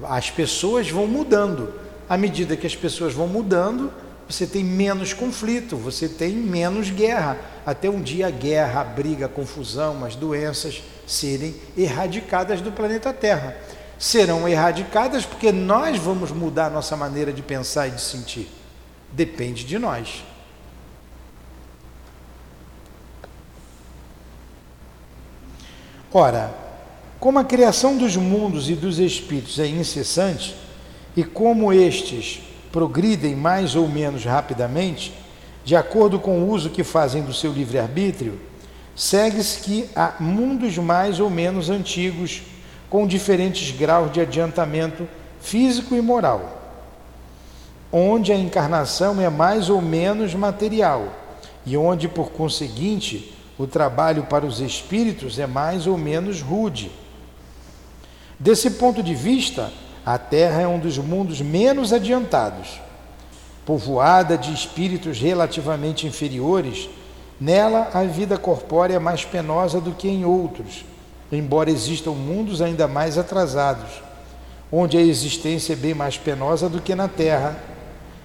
As 0.03 0.29
pessoas 0.29 0.89
vão 0.89 1.07
mudando. 1.07 1.73
À 2.07 2.17
medida 2.17 2.55
que 2.55 2.65
as 2.65 2.75
pessoas 2.75 3.13
vão 3.13 3.27
mudando, 3.27 3.91
você 4.29 4.45
tem 4.45 4.63
menos 4.63 5.11
conflito, 5.11 5.75
você 5.75 6.07
tem 6.07 6.33
menos 6.33 6.91
guerra. 6.91 7.35
Até 7.65 7.89
um 7.89 7.99
dia 7.99 8.27
a 8.27 8.29
guerra, 8.29 8.81
a 8.81 8.83
briga, 8.83 9.25
a 9.25 9.29
confusão, 9.29 10.05
as 10.05 10.15
doenças 10.15 10.83
serem 11.07 11.55
erradicadas 11.75 12.61
do 12.61 12.71
planeta 12.71 13.11
Terra. 13.11 13.57
Serão 13.97 14.47
erradicadas 14.47 15.25
porque 15.25 15.51
nós 15.51 15.97
vamos 15.97 16.31
mudar 16.31 16.69
nossa 16.69 16.95
maneira 16.95 17.33
de 17.33 17.41
pensar 17.41 17.87
e 17.87 17.91
de 17.91 18.01
sentir. 18.01 18.47
Depende 19.11 19.63
de 19.63 19.79
nós. 19.79 20.23
Ora, 26.13 26.53
como 27.19 27.39
a 27.39 27.43
criação 27.43 27.97
dos 27.97 28.15
mundos 28.15 28.69
e 28.69 28.75
dos 28.75 28.99
espíritos 28.99 29.57
é 29.57 29.65
incessante, 29.65 30.55
e 31.17 31.23
como 31.23 31.73
estes 31.73 32.41
progridem 32.71 33.35
mais 33.35 33.75
ou 33.75 33.87
menos 33.87 34.25
rapidamente, 34.25 35.13
de 35.63 35.75
acordo 35.75 36.19
com 36.19 36.39
o 36.39 36.49
uso 36.49 36.69
que 36.69 36.83
fazem 36.83 37.21
do 37.21 37.33
seu 37.33 37.51
livre-arbítrio, 37.51 38.39
segue-se 38.95 39.59
que 39.61 39.89
há 39.95 40.13
mundos 40.19 40.77
mais 40.77 41.19
ou 41.19 41.29
menos 41.29 41.69
antigos, 41.69 42.41
com 42.89 43.05
diferentes 43.05 43.71
graus 43.71 44.11
de 44.11 44.19
adiantamento 44.19 45.07
físico 45.39 45.95
e 45.95 46.01
moral, 46.01 46.59
onde 47.91 48.31
a 48.31 48.37
encarnação 48.37 49.21
é 49.21 49.29
mais 49.29 49.69
ou 49.69 49.81
menos 49.81 50.33
material 50.33 51.13
e 51.65 51.77
onde, 51.77 52.07
por 52.07 52.31
conseguinte, 52.31 53.33
o 53.57 53.67
trabalho 53.67 54.23
para 54.23 54.45
os 54.45 54.59
espíritos 54.59 55.37
é 55.37 55.45
mais 55.45 55.85
ou 55.85 55.97
menos 55.97 56.41
rude. 56.41 56.91
Desse 58.39 58.71
ponto 58.71 59.03
de 59.03 59.13
vista, 59.13 59.71
a 60.09 60.17
Terra 60.17 60.61
é 60.61 60.67
um 60.67 60.79
dos 60.79 60.97
mundos 60.97 61.39
menos 61.39 61.93
adiantados. 61.93 62.81
Povoada 63.63 64.35
de 64.35 64.51
espíritos 64.51 65.19
relativamente 65.19 66.07
inferiores, 66.07 66.89
nela 67.39 67.91
a 67.93 68.03
vida 68.05 68.35
corpórea 68.35 68.95
é 68.95 68.99
mais 68.99 69.23
penosa 69.23 69.79
do 69.79 69.91
que 69.91 70.09
em 70.09 70.25
outros, 70.25 70.83
embora 71.31 71.69
existam 71.69 72.13
mundos 72.13 72.59
ainda 72.59 72.87
mais 72.87 73.19
atrasados, 73.19 74.01
onde 74.71 74.97
a 74.97 75.01
existência 75.01 75.73
é 75.73 75.75
bem 75.75 75.93
mais 75.93 76.17
penosa 76.17 76.67
do 76.67 76.81
que 76.81 76.95
na 76.95 77.07
Terra, 77.07 77.55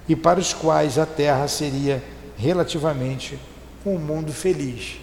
e 0.09 0.17
para 0.17 0.41
os 0.41 0.55
quais 0.55 0.99
a 0.99 1.05
Terra 1.05 1.47
seria 1.49 2.03
relativamente 2.39 3.39
um 3.85 3.99
mundo 3.99 4.33
feliz. 4.33 4.97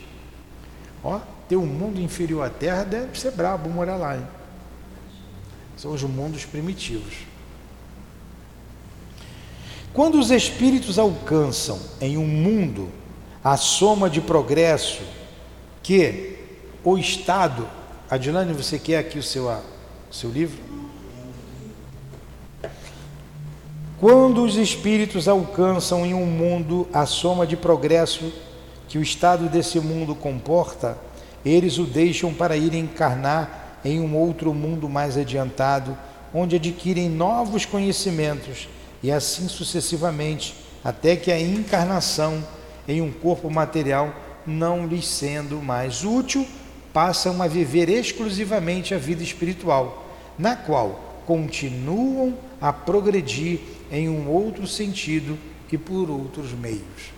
Ó, 1.04 1.20
ter 1.48 1.58
um 1.58 1.66
mundo 1.68 2.02
inferior 2.02 2.44
à 2.44 2.50
Terra 2.50 2.84
deve 2.84 3.20
ser 3.20 3.34
brabo 3.34 3.70
morar 3.70 3.98
lá. 3.98 4.18
Hein? 4.18 4.41
São 5.82 5.94
os 5.94 6.04
mundos 6.04 6.46
primitivos. 6.46 7.16
Quando 9.92 10.20
os 10.20 10.30
espíritos 10.30 11.00
alcançam 11.00 11.80
em 12.00 12.20
um 12.20 12.28
mundo 12.28 12.88
a 13.44 13.58
soma 13.58 14.08
de 14.08 14.22
progresso 14.22 15.02
que 15.82 16.38
o 16.84 17.00
Estado. 17.00 17.68
Adilane, 18.08 18.54
você 18.54 18.78
quer 18.78 19.00
aqui 19.00 19.18
o 19.18 19.24
seu, 19.24 19.48
o 19.48 20.14
seu 20.14 20.30
livro? 20.30 20.60
Quando 24.00 24.44
os 24.44 24.58
espíritos 24.58 25.28
alcançam 25.28 26.06
em 26.06 26.14
um 26.14 26.28
mundo 26.28 26.88
a 26.94 27.08
soma 27.08 27.48
de 27.48 27.58
progresso 27.58 28.32
que 28.88 29.00
o 29.00 29.02
estado 29.02 29.50
desse 29.50 29.80
mundo 29.80 30.14
comporta, 30.14 30.96
eles 31.44 31.80
o 31.80 31.86
deixam 31.86 32.32
para 32.32 32.56
ir 32.56 32.76
encarnar 32.76 33.61
em 33.84 34.00
um 34.00 34.16
outro 34.16 34.54
mundo 34.54 34.88
mais 34.88 35.18
adiantado, 35.18 35.98
onde 36.34 36.56
adquirem 36.56 37.10
novos 37.10 37.66
conhecimentos 37.66 38.68
e 39.04 39.12
assim 39.12 39.48
sucessivamente, 39.48 40.56
até 40.84 41.16
que 41.16 41.32
a 41.32 41.40
encarnação 41.40 42.44
em 42.88 43.02
um 43.02 43.12
corpo 43.12 43.50
material 43.50 44.14
não 44.46 44.88
lhes 44.88 45.08
sendo 45.08 45.62
mais 45.62 46.04
útil, 46.04 46.46
passam 46.94 47.42
a 47.42 47.48
viver 47.48 47.90
exclusivamente 47.90 48.94
a 48.94 48.98
vida 48.98 49.24
espiritual, 49.24 50.06
na 50.38 50.56
qual 50.56 51.22
continuam 51.26 52.38
a 52.60 52.74
progredir 52.74 53.60
em 53.92 54.10
um 54.10 54.27
outro 54.29 54.68
sentido 54.68 55.38
e 55.72 55.77
por 55.77 56.10
outros 56.10 56.51
meios. 56.51 57.12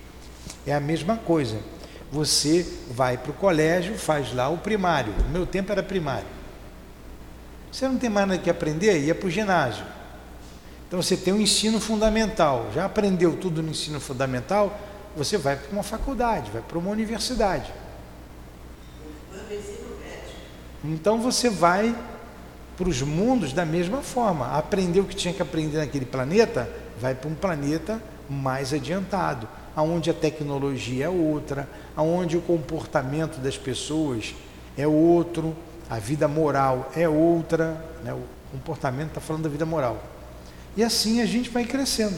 É 0.66 0.74
a 0.74 0.80
mesma 0.80 1.18
coisa. 1.18 1.58
Você 2.12 2.66
vai 2.92 3.18
para 3.18 3.32
o 3.32 3.34
colégio, 3.34 3.98
faz 3.98 4.34
lá 4.34 4.48
o 4.50 4.60
primário. 4.60 5.14
No 5.26 5.30
meu 5.30 5.46
tempo 5.48 5.72
era 5.72 5.82
primário. 5.82 6.28
Você 7.74 7.88
não 7.88 7.98
tem 7.98 8.08
mais 8.08 8.28
nada 8.28 8.40
que 8.40 8.52
aprender, 8.52 9.00
ia 9.00 9.16
para 9.16 9.26
o 9.26 9.32
ginásio. 9.32 9.84
Então 10.88 11.02
você 11.02 11.18
tem 11.18 11.34
um 11.34 11.42
ensino 11.42 11.80
fundamental. 11.80 12.68
Já 12.72 12.86
aprendeu 12.86 13.36
tudo 13.36 13.64
no 13.64 13.72
ensino 13.72 14.00
fundamental? 14.00 14.80
Você 15.18 15.40
vai 15.40 15.56
para 15.56 15.72
uma 15.72 15.82
faculdade, 15.82 16.52
vai 16.52 16.62
para 16.62 16.78
uma 16.78 16.92
universidade. 16.92 17.74
Então 20.86 21.20
você 21.20 21.50
vai 21.50 21.96
para 22.78 22.88
os 22.88 23.02
mundos 23.02 23.54
da 23.54 23.66
mesma 23.66 24.04
forma. 24.04 24.56
Aprendeu 24.56 25.02
o 25.02 25.08
que 25.08 25.16
tinha 25.16 25.34
que 25.34 25.42
aprender 25.42 25.80
naquele 25.80 26.06
planeta, 26.06 26.70
vai 27.02 27.16
para 27.16 27.28
um 27.28 27.34
planeta 27.34 28.00
mais 28.30 28.72
adiantado, 28.72 29.50
aonde 29.76 30.12
a 30.12 30.14
tecnologia 30.14 31.06
é 31.06 31.10
outra, 31.10 31.68
aonde 31.96 32.38
o 32.38 32.42
comportamento 32.42 33.40
das 33.40 33.58
pessoas 33.58 34.36
é 34.78 34.86
outro 34.86 35.56
a 35.94 36.00
vida 36.00 36.28
moral 36.28 36.92
é 36.96 37.08
outra, 37.08 37.80
né? 38.04 38.12
o 38.12 38.24
comportamento 38.52 39.10
está 39.10 39.22
falando 39.22 39.44
da 39.44 39.50
vida 39.50 39.64
moral. 39.64 40.02
E 40.76 40.84
assim 40.84 41.22
a 41.22 41.26
gente 41.28 41.52
vai 41.52 41.66
crescendo, 41.66 42.18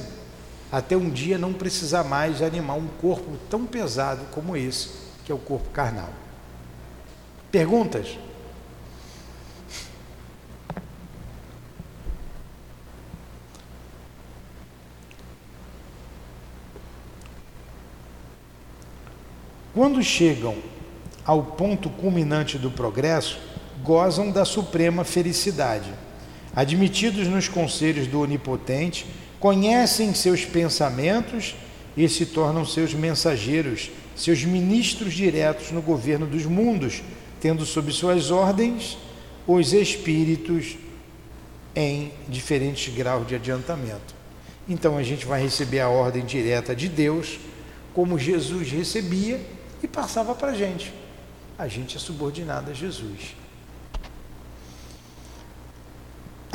até 0.72 0.96
um 0.96 1.10
dia 1.10 1.38
não 1.38 1.52
precisar 1.52 2.06
mais 2.06 2.42
animar 2.42 2.78
um 2.78 2.88
corpo 3.02 3.38
tão 3.50 3.66
pesado 3.66 4.24
como 4.32 4.56
esse, 4.56 4.92
que 5.26 5.32
é 5.34 5.36
o 5.36 5.38
corpo 5.38 5.70
carnal. 5.72 6.08
Perguntas? 7.52 8.18
Quando 19.74 20.02
chegam 20.02 20.56
ao 21.26 21.44
ponto 21.44 21.90
culminante 21.90 22.58
do 22.58 22.72
progresso, 22.72 23.55
gozam 23.84 24.32
da 24.32 24.46
suprema 24.46 25.04
felicidade. 25.04 25.90
Admitidos 26.56 27.28
nos 27.28 27.48
conselhos 27.48 28.08
do 28.08 28.22
Onipotente, 28.22 29.06
conhecem 29.40 30.14
seus 30.14 30.46
pensamentos 30.46 31.56
e 31.98 32.08
se 32.10 32.26
tornam 32.26 32.66
seus 32.66 32.94
mensageiros, 32.94 33.92
seus 34.16 34.44
ministros 34.44 35.14
diretos 35.14 35.72
no 35.72 35.82
governo 35.82 36.26
dos 36.26 36.46
mundos, 36.46 37.02
tendo 37.40 37.66
sob 37.66 37.92
suas 37.92 38.32
ordens 38.32 38.98
os 39.48 39.74
espíritos 39.74 40.78
em 41.76 42.12
diferentes 42.28 42.94
graus 42.94 43.28
de 43.28 43.36
adiantamento. 43.36 44.16
Então 44.68 44.98
a 44.98 45.04
gente 45.04 45.26
vai 45.26 45.42
receber 45.42 45.80
a 45.80 45.90
ordem 45.90 46.26
direta 46.26 46.76
de 46.76 46.88
Deus, 46.88 47.38
como 47.94 48.18
Jesus 48.18 48.72
recebia 48.72 49.40
e 49.84 49.88
passava 49.88 50.34
para 50.34 50.52
a 50.52 50.56
gente. 50.56 50.92
A 51.58 51.68
gente 51.68 51.98
é 51.98 52.00
subordinado 52.00 52.72
a 52.72 52.74
Jesus. 52.74 53.36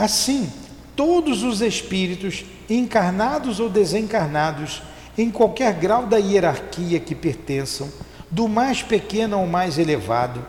Assim, 0.00 0.50
todos 0.96 1.42
os 1.42 1.60
espíritos, 1.60 2.42
encarnados 2.70 3.60
ou 3.60 3.68
desencarnados, 3.68 4.80
em 5.18 5.30
qualquer 5.30 5.74
grau 5.74 6.06
da 6.06 6.16
hierarquia 6.16 6.98
que 6.98 7.14
pertençam, 7.14 7.86
do 8.30 8.48
mais 8.48 8.82
pequeno 8.82 9.36
ao 9.36 9.46
mais 9.46 9.76
elevado, 9.76 10.42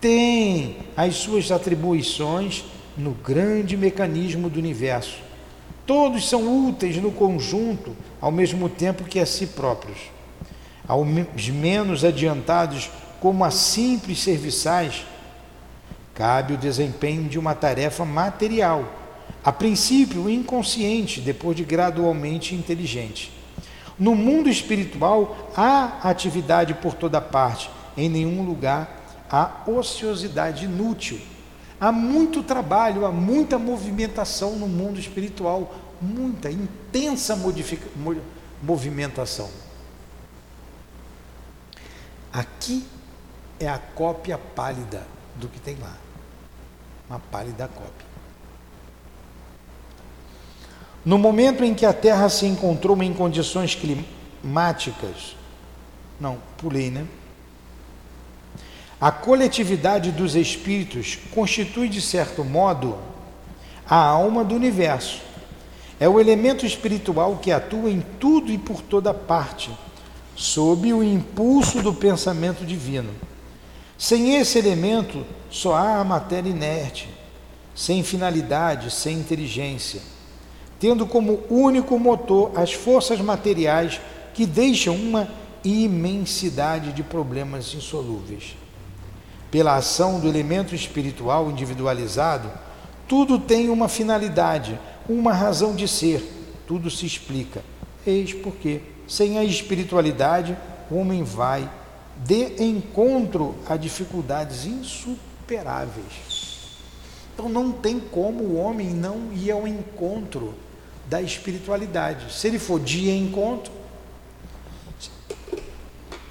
têm 0.00 0.76
as 0.96 1.16
suas 1.16 1.50
atribuições 1.50 2.64
no 2.96 3.10
grande 3.10 3.76
mecanismo 3.76 4.48
do 4.48 4.60
universo. 4.60 5.18
Todos 5.84 6.28
são 6.28 6.68
úteis 6.68 6.96
no 6.98 7.10
conjunto, 7.10 7.96
ao 8.20 8.30
mesmo 8.30 8.68
tempo 8.68 9.02
que 9.02 9.18
a 9.18 9.26
si 9.26 9.48
próprios. 9.48 9.98
Aos 10.86 11.48
menos 11.48 12.04
adiantados, 12.04 12.88
como 13.18 13.44
a 13.44 13.50
simples 13.50 14.22
serviçais, 14.22 15.04
Cabe 16.14 16.54
o 16.54 16.58
desempenho 16.58 17.28
de 17.28 17.38
uma 17.38 17.54
tarefa 17.54 18.04
material, 18.04 18.84
a 19.42 19.50
princípio 19.50 20.28
inconsciente, 20.28 21.20
depois 21.20 21.56
de 21.56 21.64
gradualmente 21.64 22.54
inteligente. 22.54 23.32
No 23.98 24.14
mundo 24.14 24.48
espiritual 24.48 25.50
há 25.56 26.08
atividade 26.08 26.74
por 26.74 26.94
toda 26.94 27.20
parte, 27.20 27.70
em 27.96 28.08
nenhum 28.08 28.42
lugar 28.42 29.00
há 29.30 29.62
ociosidade 29.66 30.66
inútil. 30.66 31.18
Há 31.80 31.90
muito 31.90 32.42
trabalho, 32.42 33.06
há 33.06 33.10
muita 33.10 33.58
movimentação 33.58 34.56
no 34.56 34.68
mundo 34.68 35.00
espiritual, 35.00 35.74
muita, 36.00 36.50
intensa 36.50 37.36
movimentação. 38.62 39.50
Aqui 42.32 42.86
é 43.58 43.68
a 43.68 43.78
cópia 43.78 44.38
pálida 44.38 45.02
do 45.42 45.48
que 45.48 45.60
tem 45.60 45.76
lá. 45.80 45.96
Uma 47.10 47.18
pálida 47.18 47.68
cópia. 47.68 48.06
No 51.04 51.18
momento 51.18 51.64
em 51.64 51.74
que 51.74 51.84
a 51.84 51.92
Terra 51.92 52.28
se 52.28 52.46
encontrou 52.46 53.00
em 53.02 53.12
condições 53.12 53.74
climáticas, 53.74 55.36
não, 56.20 56.38
pulei, 56.56 56.90
né? 56.90 57.04
A 59.00 59.10
coletividade 59.10 60.12
dos 60.12 60.36
espíritos 60.36 61.18
constitui, 61.34 61.88
de 61.88 62.00
certo 62.00 62.44
modo, 62.44 62.96
a 63.84 63.96
alma 63.96 64.44
do 64.44 64.54
universo. 64.54 65.20
É 65.98 66.08
o 66.08 66.20
elemento 66.20 66.64
espiritual 66.64 67.38
que 67.38 67.50
atua 67.50 67.90
em 67.90 68.00
tudo 68.20 68.52
e 68.52 68.58
por 68.58 68.80
toda 68.80 69.12
parte, 69.12 69.70
sob 70.36 70.92
o 70.92 71.02
impulso 71.02 71.82
do 71.82 71.92
pensamento 71.92 72.64
divino. 72.64 73.12
Sem 74.02 74.34
esse 74.34 74.58
elemento, 74.58 75.24
só 75.48 75.74
há 75.76 76.00
a 76.00 76.04
matéria 76.04 76.50
inerte, 76.50 77.08
sem 77.72 78.02
finalidade, 78.02 78.90
sem 78.90 79.16
inteligência, 79.16 80.02
tendo 80.80 81.06
como 81.06 81.44
único 81.48 81.96
motor 82.00 82.50
as 82.56 82.72
forças 82.72 83.20
materiais 83.20 84.00
que 84.34 84.44
deixam 84.44 84.96
uma 84.96 85.28
imensidade 85.62 86.92
de 86.92 87.04
problemas 87.04 87.72
insolúveis 87.74 88.56
pela 89.52 89.76
ação 89.76 90.18
do 90.18 90.26
elemento 90.26 90.74
espiritual 90.74 91.48
individualizado, 91.48 92.50
tudo 93.06 93.38
tem 93.38 93.68
uma 93.68 93.86
finalidade, 93.86 94.80
uma 95.08 95.32
razão 95.32 95.76
de 95.76 95.86
ser, 95.86 96.28
tudo 96.66 96.90
se 96.90 97.06
explica. 97.06 97.62
Eis 98.04 98.34
porque, 98.34 98.80
sem 99.06 99.38
a 99.38 99.44
espiritualidade, 99.44 100.58
o 100.90 100.96
homem 100.96 101.22
vai 101.22 101.70
de 102.24 102.62
encontro 102.62 103.56
a 103.68 103.76
dificuldades 103.76 104.64
insuperáveis. 104.64 106.42
Então 107.34 107.48
não 107.48 107.72
tem 107.72 107.98
como 107.98 108.44
o 108.44 108.56
homem 108.56 108.90
não 108.90 109.32
ir 109.32 109.50
ao 109.50 109.66
encontro 109.66 110.54
da 111.06 111.20
espiritualidade. 111.20 112.32
Se 112.32 112.46
ele 112.46 112.58
for 112.58 112.78
de 112.78 113.10
encontro, 113.10 113.72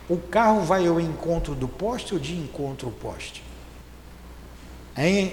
o 0.10 0.18
carro 0.18 0.62
vai 0.62 0.88
ao 0.88 1.00
encontro 1.00 1.56
do 1.56 1.68
poste 1.68 2.14
ou 2.14 2.20
de 2.20 2.36
encontro 2.36 2.88
ao 2.88 2.94
poste? 2.94 3.44
Hein? 4.98 5.32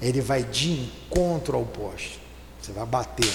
Ele 0.00 0.20
vai 0.20 0.42
de 0.42 0.72
encontro 0.72 1.56
ao 1.56 1.64
poste. 1.64 2.20
Você 2.60 2.72
vai 2.72 2.86
bater. 2.86 3.32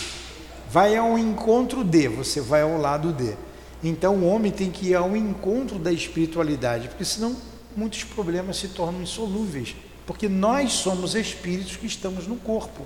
Vai 0.69 0.95
ao 0.95 1.17
encontro 1.17 1.83
de, 1.83 2.07
você 2.07 2.41
vai 2.41 2.61
ao 2.61 2.77
lado 2.77 3.11
de. 3.11 3.35
Então 3.83 4.15
o 4.15 4.27
homem 4.27 4.51
tem 4.51 4.69
que 4.69 4.87
ir 4.87 4.95
ao 4.95 5.15
encontro 5.15 5.79
da 5.79 5.91
espiritualidade, 5.91 6.89
porque 6.89 7.05
senão 7.05 7.35
muitos 7.75 8.03
problemas 8.03 8.57
se 8.57 8.69
tornam 8.69 9.01
insolúveis. 9.01 9.75
Porque 10.05 10.27
nós 10.27 10.73
somos 10.73 11.15
espíritos 11.15 11.77
que 11.77 11.85
estamos 11.85 12.27
no 12.27 12.35
corpo. 12.35 12.83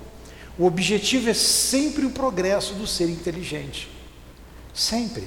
O 0.57 0.65
objetivo 0.65 1.29
é 1.29 1.33
sempre 1.33 2.05
o 2.05 2.11
progresso 2.11 2.75
do 2.75 2.85
ser 2.85 3.09
inteligente. 3.09 3.89
Sempre. 4.73 5.23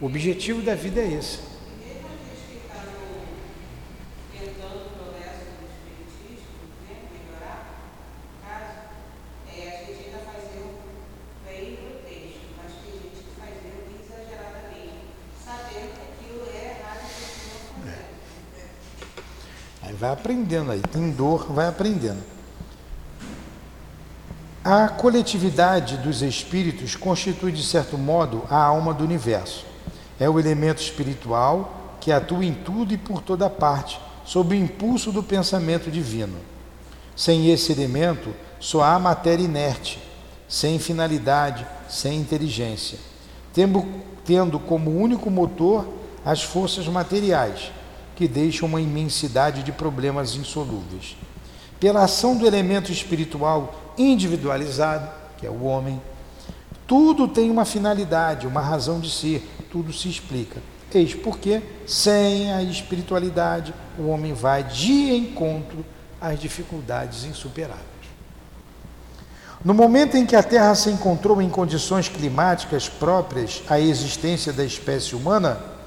O 0.00 0.06
objetivo 0.06 0.60
da 0.60 0.74
vida 0.74 1.00
é 1.00 1.12
esse. 1.14 1.38
Aí 19.90 19.96
vai 19.96 20.12
aprendendo 20.30 20.70
aí, 20.70 20.80
tem 20.80 21.10
dor, 21.10 21.52
vai 21.52 21.66
aprendendo. 21.66 22.22
A 24.62 24.88
coletividade 24.88 25.96
dos 25.96 26.22
espíritos 26.22 26.94
constitui, 26.94 27.50
de 27.50 27.64
certo 27.64 27.98
modo, 27.98 28.44
a 28.48 28.56
alma 28.56 28.94
do 28.94 29.02
universo 29.02 29.66
é 30.18 30.28
o 30.28 30.38
elemento 30.38 30.80
espiritual 30.80 31.96
que 32.00 32.12
atua 32.12 32.44
em 32.44 32.54
tudo 32.54 32.94
e 32.94 32.98
por 32.98 33.22
toda 33.22 33.50
parte, 33.50 34.00
sob 34.24 34.54
o 34.54 34.58
impulso 34.58 35.10
do 35.10 35.22
pensamento 35.22 35.90
divino. 35.90 36.36
Sem 37.16 37.50
esse 37.50 37.72
elemento, 37.72 38.32
só 38.60 38.82
há 38.82 38.98
matéria 38.98 39.42
inerte, 39.42 39.98
sem 40.48 40.78
finalidade, 40.78 41.66
sem 41.88 42.20
inteligência, 42.20 42.98
tendo, 43.52 43.84
tendo 44.24 44.58
como 44.60 44.96
único 44.96 45.30
motor 45.30 45.88
as 46.24 46.42
forças 46.42 46.86
materiais, 46.86 47.72
que 48.20 48.28
deixam 48.28 48.68
uma 48.68 48.82
imensidade 48.82 49.62
de 49.62 49.72
problemas 49.72 50.34
insolúveis. 50.34 51.16
Pela 51.80 52.04
ação 52.04 52.36
do 52.36 52.46
elemento 52.46 52.92
espiritual 52.92 53.94
individualizado, 53.96 55.10
que 55.38 55.46
é 55.46 55.50
o 55.50 55.62
homem, 55.62 55.98
tudo 56.86 57.26
tem 57.26 57.50
uma 57.50 57.64
finalidade, 57.64 58.46
uma 58.46 58.60
razão 58.60 59.00
de 59.00 59.10
ser, 59.10 59.48
tudo 59.72 59.90
se 59.90 60.10
explica. 60.10 60.60
Eis 60.92 61.14
porque, 61.14 61.62
sem 61.86 62.52
a 62.52 62.62
espiritualidade, 62.62 63.72
o 63.98 64.08
homem 64.08 64.34
vai 64.34 64.64
de 64.64 65.14
encontro 65.14 65.82
às 66.20 66.38
dificuldades 66.38 67.24
insuperáveis. 67.24 67.86
No 69.64 69.72
momento 69.72 70.18
em 70.18 70.26
que 70.26 70.36
a 70.36 70.42
Terra 70.42 70.74
se 70.74 70.90
encontrou 70.90 71.40
em 71.40 71.48
condições 71.48 72.06
climáticas 72.06 72.86
próprias 72.86 73.62
à 73.66 73.80
existência 73.80 74.52
da 74.52 74.62
espécie 74.62 75.16
humana, 75.16 75.79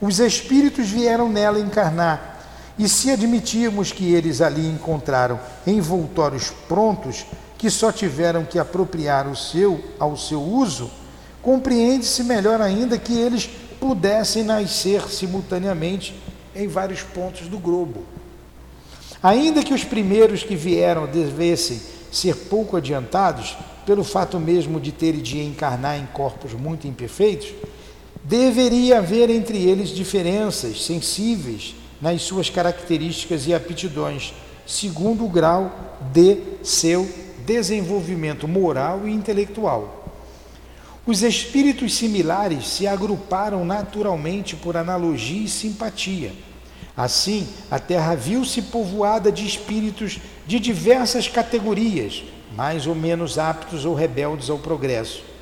os 0.00 0.18
espíritos 0.18 0.88
vieram 0.88 1.28
nela 1.28 1.58
encarnar. 1.58 2.32
E 2.78 2.88
se 2.88 3.10
admitirmos 3.10 3.92
que 3.92 4.12
eles 4.12 4.40
ali 4.40 4.66
encontraram 4.66 5.38
envoltórios 5.66 6.50
prontos, 6.68 7.24
que 7.56 7.70
só 7.70 7.92
tiveram 7.92 8.44
que 8.44 8.58
apropriar 8.58 9.28
o 9.28 9.36
seu 9.36 9.82
ao 9.98 10.16
seu 10.16 10.42
uso, 10.42 10.90
compreende-se 11.40 12.24
melhor 12.24 12.60
ainda 12.60 12.98
que 12.98 13.16
eles 13.16 13.48
pudessem 13.78 14.42
nascer 14.42 15.08
simultaneamente 15.08 16.14
em 16.54 16.66
vários 16.66 17.02
pontos 17.02 17.48
do 17.48 17.58
globo. 17.58 18.02
Ainda 19.22 19.62
que 19.62 19.72
os 19.72 19.84
primeiros 19.84 20.42
que 20.42 20.56
vieram 20.56 21.06
devessem 21.06 21.80
ser 22.10 22.34
pouco 22.34 22.76
adiantados, 22.76 23.56
pelo 23.86 24.04
fato 24.04 24.38
mesmo 24.38 24.80
de 24.80 24.92
terem 24.92 25.20
de 25.20 25.40
encarnar 25.40 25.98
em 25.98 26.06
corpos 26.06 26.52
muito 26.52 26.86
imperfeitos, 26.86 27.52
deveria 28.24 28.98
haver 28.98 29.28
entre 29.28 29.58
eles 29.58 29.90
diferenças 29.90 30.82
sensíveis 30.82 31.74
nas 32.00 32.22
suas 32.22 32.48
características 32.48 33.46
e 33.46 33.54
aptidões, 33.54 34.34
segundo 34.66 35.24
o 35.24 35.28
grau 35.28 35.98
de 36.12 36.38
seu 36.62 37.06
desenvolvimento 37.44 38.48
moral 38.48 39.06
e 39.06 39.12
intelectual. 39.12 40.00
Os 41.06 41.22
espíritos 41.22 41.94
similares 41.94 42.66
se 42.66 42.86
agruparam 42.86 43.62
naturalmente 43.62 44.56
por 44.56 44.74
analogia 44.74 45.44
e 45.44 45.48
simpatia. 45.48 46.32
Assim, 46.96 47.46
a 47.70 47.78
terra 47.78 48.14
viu-se 48.14 48.62
povoada 48.62 49.30
de 49.30 49.46
espíritos 49.46 50.18
de 50.46 50.58
diversas 50.58 51.28
categorias, 51.28 52.22
mais 52.56 52.86
ou 52.86 52.94
menos 52.94 53.38
aptos 53.38 53.84
ou 53.84 53.94
rebeldes 53.94 54.48
ao 54.48 54.58
progresso. 54.58 55.33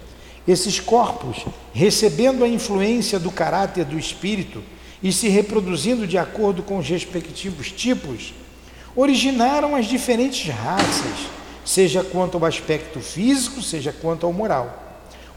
Esses 0.46 0.80
corpos, 0.80 1.44
recebendo 1.72 2.44
a 2.44 2.48
influência 2.48 3.18
do 3.18 3.30
caráter 3.30 3.84
do 3.84 3.98
espírito 3.98 4.62
e 5.02 5.12
se 5.12 5.28
reproduzindo 5.28 6.06
de 6.06 6.18
acordo 6.18 6.62
com 6.62 6.78
os 6.78 6.88
respectivos 6.88 7.70
tipos, 7.70 8.34
originaram 8.94 9.74
as 9.76 9.86
diferentes 9.86 10.52
raças, 10.52 11.28
seja 11.64 12.02
quanto 12.02 12.36
ao 12.36 12.44
aspecto 12.44 13.00
físico, 13.00 13.62
seja 13.62 13.92
quanto 13.92 14.26
ao 14.26 14.32
moral. 14.32 14.80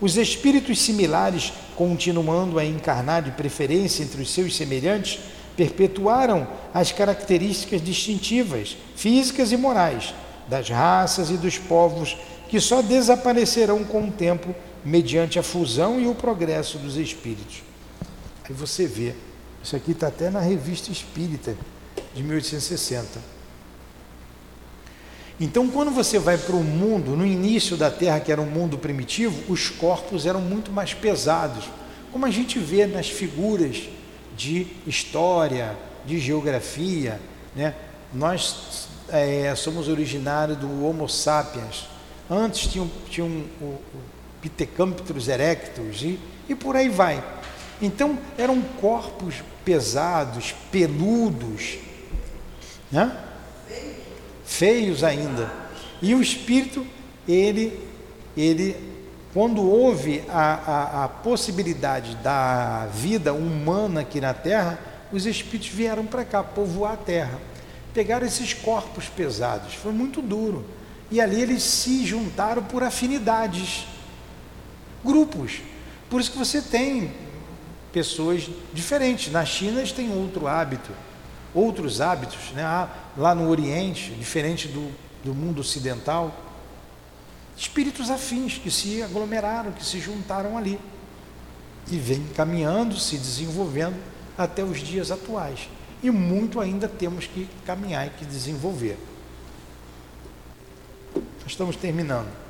Os 0.01 0.17
espíritos 0.17 0.79
similares, 0.79 1.53
continuando 1.75 2.59
a 2.59 2.65
encarnar 2.65 3.21
de 3.21 3.31
preferência 3.31 4.03
entre 4.03 4.21
os 4.21 4.31
seus 4.31 4.55
semelhantes, 4.55 5.19
perpetuaram 5.55 6.47
as 6.73 6.91
características 6.91 7.81
distintivas, 7.81 8.75
físicas 8.95 9.51
e 9.51 9.57
morais, 9.57 10.13
das 10.47 10.69
raças 10.69 11.29
e 11.29 11.37
dos 11.37 11.57
povos 11.57 12.17
que 12.49 12.59
só 12.59 12.81
desaparecerão 12.81 13.83
com 13.83 14.07
o 14.07 14.11
tempo 14.11 14.53
mediante 14.85 15.39
a 15.39 15.43
fusão 15.43 15.99
e 15.99 16.07
o 16.07 16.13
progresso 16.13 16.77
dos 16.77 16.95
espíritos. 16.95 17.63
Aí 18.43 18.53
você 18.53 18.85
vê, 18.85 19.15
isso 19.63 19.75
aqui 19.75 19.91
está 19.91 20.07
até 20.07 20.29
na 20.29 20.39
revista 20.39 20.91
Espírita 20.91 21.57
de 22.13 22.21
1860. 22.21 23.19
Então, 25.39 25.67
quando 25.67 25.91
você 25.91 26.19
vai 26.19 26.37
para 26.37 26.55
o 26.55 26.63
mundo, 26.63 27.15
no 27.17 27.25
início 27.25 27.75
da 27.75 27.89
Terra, 27.89 28.19
que 28.19 28.31
era 28.31 28.39
um 28.39 28.49
mundo 28.49 28.77
primitivo, 28.77 29.51
os 29.51 29.69
corpos 29.69 30.25
eram 30.25 30.39
muito 30.39 30.71
mais 30.71 30.93
pesados, 30.93 31.65
como 32.11 32.25
a 32.25 32.31
gente 32.31 32.59
vê 32.59 32.85
nas 32.85 33.09
figuras 33.09 33.89
de 34.37 34.67
história, 34.87 35.75
de 36.05 36.19
geografia. 36.19 37.19
Né? 37.53 37.75
Nós 38.13 38.87
é, 39.09 39.53
somos 39.55 39.89
originários 39.89 40.57
do 40.57 40.85
Homo 40.85 41.09
sapiens. 41.09 41.87
Antes 42.29 42.71
tinham, 42.71 42.89
tinham 43.09 43.27
o, 43.59 43.65
o 43.65 44.14
Pithecanthropus 44.45 45.27
erectus 45.27 46.03
e, 46.03 46.19
e 46.47 46.53
por 46.53 46.75
aí 46.75 46.87
vai. 46.87 47.23
Então, 47.81 48.15
eram 48.37 48.61
corpos 48.61 49.43
pesados, 49.65 50.53
peludos, 50.71 51.79
né? 52.91 53.17
feios 54.45 55.03
ainda. 55.03 55.51
E 55.99 56.13
o 56.13 56.21
espírito, 56.21 56.85
ele, 57.27 57.79
ele 58.37 58.77
quando 59.33 59.67
houve 59.67 60.23
a, 60.29 60.53
a, 60.53 61.03
a 61.05 61.07
possibilidade 61.09 62.15
da 62.17 62.85
vida 62.93 63.33
humana 63.33 64.01
aqui 64.01 64.21
na 64.21 64.33
Terra, 64.33 64.79
os 65.11 65.25
espíritos 65.25 65.69
vieram 65.69 66.05
para 66.05 66.23
cá, 66.23 66.43
povoar 66.43 66.93
a 66.93 66.97
Terra. 66.97 67.39
Pegaram 67.95 68.27
esses 68.27 68.53
corpos 68.53 69.09
pesados, 69.09 69.73
foi 69.73 69.91
muito 69.91 70.21
duro. 70.21 70.63
E 71.09 71.19
ali 71.19 71.41
eles 71.41 71.63
se 71.63 72.05
juntaram 72.05 72.63
por 72.63 72.83
afinidades, 72.83 73.87
grupos. 75.05 75.61
Por 76.09 76.19
isso 76.19 76.31
que 76.31 76.37
você 76.37 76.61
tem 76.61 77.13
pessoas 77.93 78.49
diferentes. 78.73 79.31
Na 79.31 79.45
China 79.45 79.79
eles 79.79 79.91
têm 79.93 80.11
outro 80.11 80.47
hábito, 80.47 80.91
outros 81.53 82.01
hábitos. 82.01 82.51
Né? 82.51 82.63
Ah, 82.63 82.89
lá 83.15 83.33
no 83.33 83.49
Oriente, 83.49 84.11
diferente 84.11 84.67
do, 84.67 84.91
do 85.23 85.33
mundo 85.33 85.61
ocidental, 85.61 86.35
espíritos 87.55 88.09
afins 88.09 88.57
que 88.57 88.69
se 88.69 89.01
aglomeraram, 89.01 89.71
que 89.71 89.85
se 89.85 89.99
juntaram 89.99 90.57
ali. 90.57 90.77
E 91.89 91.97
vem 91.97 92.25
caminhando, 92.35 92.99
se 92.99 93.15
desenvolvendo 93.15 93.95
até 94.37 94.63
os 94.63 94.79
dias 94.79 95.11
atuais. 95.11 95.69
E 96.03 96.09
muito 96.09 96.59
ainda 96.59 96.87
temos 96.87 97.27
que 97.27 97.47
caminhar 97.65 98.07
e 98.07 98.09
que 98.09 98.25
desenvolver. 98.25 98.97
Estamos 101.45 101.75
terminando. 101.75 102.44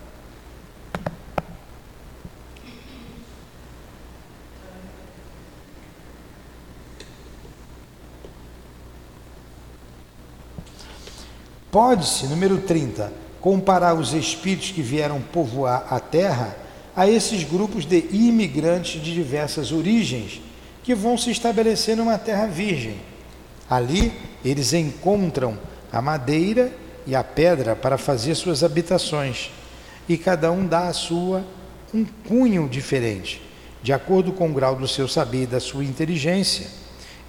Pode-se, 11.76 12.28
número 12.28 12.60
30, 12.60 13.12
comparar 13.42 13.96
os 13.96 14.14
espíritos 14.14 14.72
que 14.72 14.82
vieram 14.82 15.20
povoar 15.20 15.86
a 15.90 16.00
terra 16.00 16.56
a 16.96 17.06
esses 17.06 17.44
grupos 17.44 17.84
de 17.84 17.98
imigrantes 18.14 19.02
de 19.02 19.14
diversas 19.14 19.74
origens 19.74 20.40
que 20.86 20.96
vão 20.96 21.18
se 21.18 21.32
estabelecer 21.32 21.98
numa 21.98 22.18
terra 22.18 22.46
virgem. 22.46 22.96
Ali 23.70 24.14
eles 24.46 24.72
encontram 24.72 25.58
a 25.92 26.02
madeira 26.02 26.72
e 27.06 27.14
a 27.14 27.26
pedra 27.26 27.76
para 27.76 27.98
fazer 27.98 28.36
suas 28.36 28.64
habitações, 28.64 29.52
e 30.08 30.18
cada 30.18 30.54
um 30.54 30.66
dá 30.66 30.88
a 30.88 30.94
sua 30.94 31.44
um 31.94 32.06
cunho 32.26 32.70
diferente, 32.70 33.42
de 33.84 33.92
acordo 33.92 34.32
com 34.32 34.50
o 34.50 34.54
grau 34.54 34.78
do 34.78 34.88
seu 34.88 35.10
saber 35.10 35.44
e 35.44 35.48
da 35.48 35.60
sua 35.60 35.84
inteligência. 35.84 36.68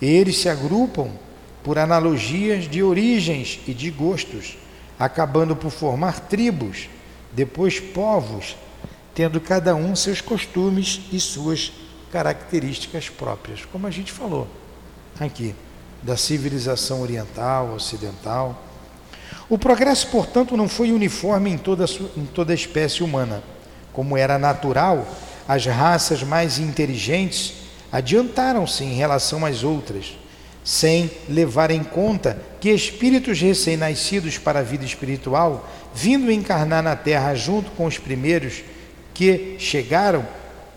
Eles 0.01 0.39
se 0.39 0.49
agrupam 0.49 1.11
por 1.67 1.79
analogias 1.79 2.71
de 2.71 2.81
origens 2.81 3.59
e 3.67 3.75
de 3.75 3.91
gostos, 3.91 4.57
acabando 4.97 5.57
por 5.57 5.73
formar 5.73 6.21
tribos, 6.21 6.89
depois 7.33 7.81
povos, 7.81 8.57
tendo 9.13 9.41
cada 9.41 9.75
um 9.75 9.97
seus 9.97 10.21
costumes 10.21 11.01
e 11.11 11.19
suas 11.19 11.73
características 12.13 13.09
próprias, 13.09 13.65
como 13.73 13.85
a 13.85 13.91
gente 13.91 14.13
falou 14.13 14.47
aqui, 15.19 15.57
da 16.05 16.17
civilização 16.17 17.03
oriental, 17.03 17.75
ocidental. 17.75 18.63
O 19.49 19.59
progresso, 19.59 20.07
portanto, 20.07 20.57
não 20.57 20.69
foi 20.69 20.93
uniforme 20.93 21.51
em 21.51 21.59
toda, 21.59 21.85
em 22.17 22.27
toda 22.27 22.53
a 22.53 22.55
espécie 22.55 23.03
humana. 23.03 23.43
Como 23.93 24.17
era 24.17 24.39
natural, 24.39 25.05
as 25.49 25.67
raças 25.67 26.23
mais 26.23 26.61
inteligentes 26.61 27.55
adiantaram-se 27.91 28.85
em 28.85 28.95
relação 28.95 29.45
às 29.45 29.65
outras 29.65 30.17
sem 30.67 31.09
levar 31.29 31.71
em 31.71 31.85
conta 31.85 32.43
que 32.61 32.71
espíritos 32.71 33.41
recém-nascidos 33.41 34.37
para 34.37 34.59
a 34.59 34.65
vida 34.65 34.85
espiritual, 34.85 35.65
vindo 35.95 36.29
encarnar 36.29 36.83
na 36.83 36.97
Terra 36.97 37.37
junto 37.37 37.71
com 37.71 37.87
os 37.87 37.99
primeiros 37.99 38.65
que 39.15 39.55
chegaram, 39.61 40.27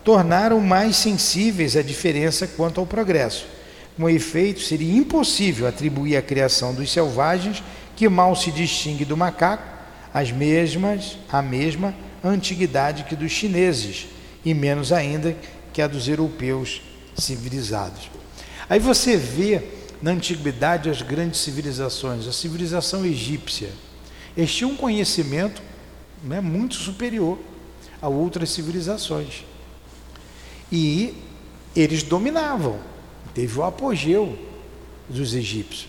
tornaram 0.04 0.60
mais 0.60 0.94
sensíveis 0.94 1.76
à 1.76 1.82
diferença 1.82 2.46
quanto 2.46 2.78
ao 2.78 2.86
progresso. 2.86 3.48
Com 3.96 4.08
efeito, 4.08 4.60
seria 4.60 4.96
impossível 4.96 5.66
atribuir 5.66 6.16
à 6.16 6.22
criação 6.22 6.72
dos 6.72 6.92
selvagens, 6.92 7.60
que 7.96 8.08
mal 8.08 8.36
se 8.36 8.52
distingue 8.52 9.04
do 9.04 9.16
macaco, 9.16 9.64
as 10.14 10.30
mesmas, 10.30 11.18
a 11.28 11.42
mesma 11.42 11.92
antiguidade 12.22 13.02
que 13.02 13.16
dos 13.16 13.32
chineses, 13.32 14.06
e 14.44 14.54
menos 14.54 14.92
ainda 14.92 15.34
que 15.72 15.82
a 15.82 15.88
dos 15.88 16.06
europeus 16.06 16.80
civilizados. 17.16 18.08
Aí 18.68 18.78
você 18.78 19.16
vê 19.16 19.79
na 20.02 20.12
antiguidade 20.12 20.88
as 20.88 21.02
grandes 21.02 21.40
civilizações, 21.40 22.26
a 22.26 22.32
civilização 22.32 23.04
egípcia, 23.04 23.70
eles 24.36 24.54
tinham 24.54 24.72
um 24.72 24.76
conhecimento 24.76 25.62
né, 26.22 26.40
muito 26.40 26.74
superior 26.74 27.38
a 28.00 28.08
outras 28.08 28.50
civilizações. 28.50 29.44
E 30.72 31.14
eles 31.74 32.02
dominavam, 32.02 32.78
teve 33.34 33.58
o 33.58 33.64
apogeu 33.64 34.38
dos 35.08 35.34
egípcios. 35.34 35.88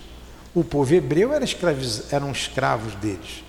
O 0.53 0.63
povo 0.63 0.93
hebreu 0.93 1.31
era 1.31 1.45
escraviz, 1.45 2.11
eram 2.11 2.31
escravos 2.31 2.93
deles. 2.95 3.43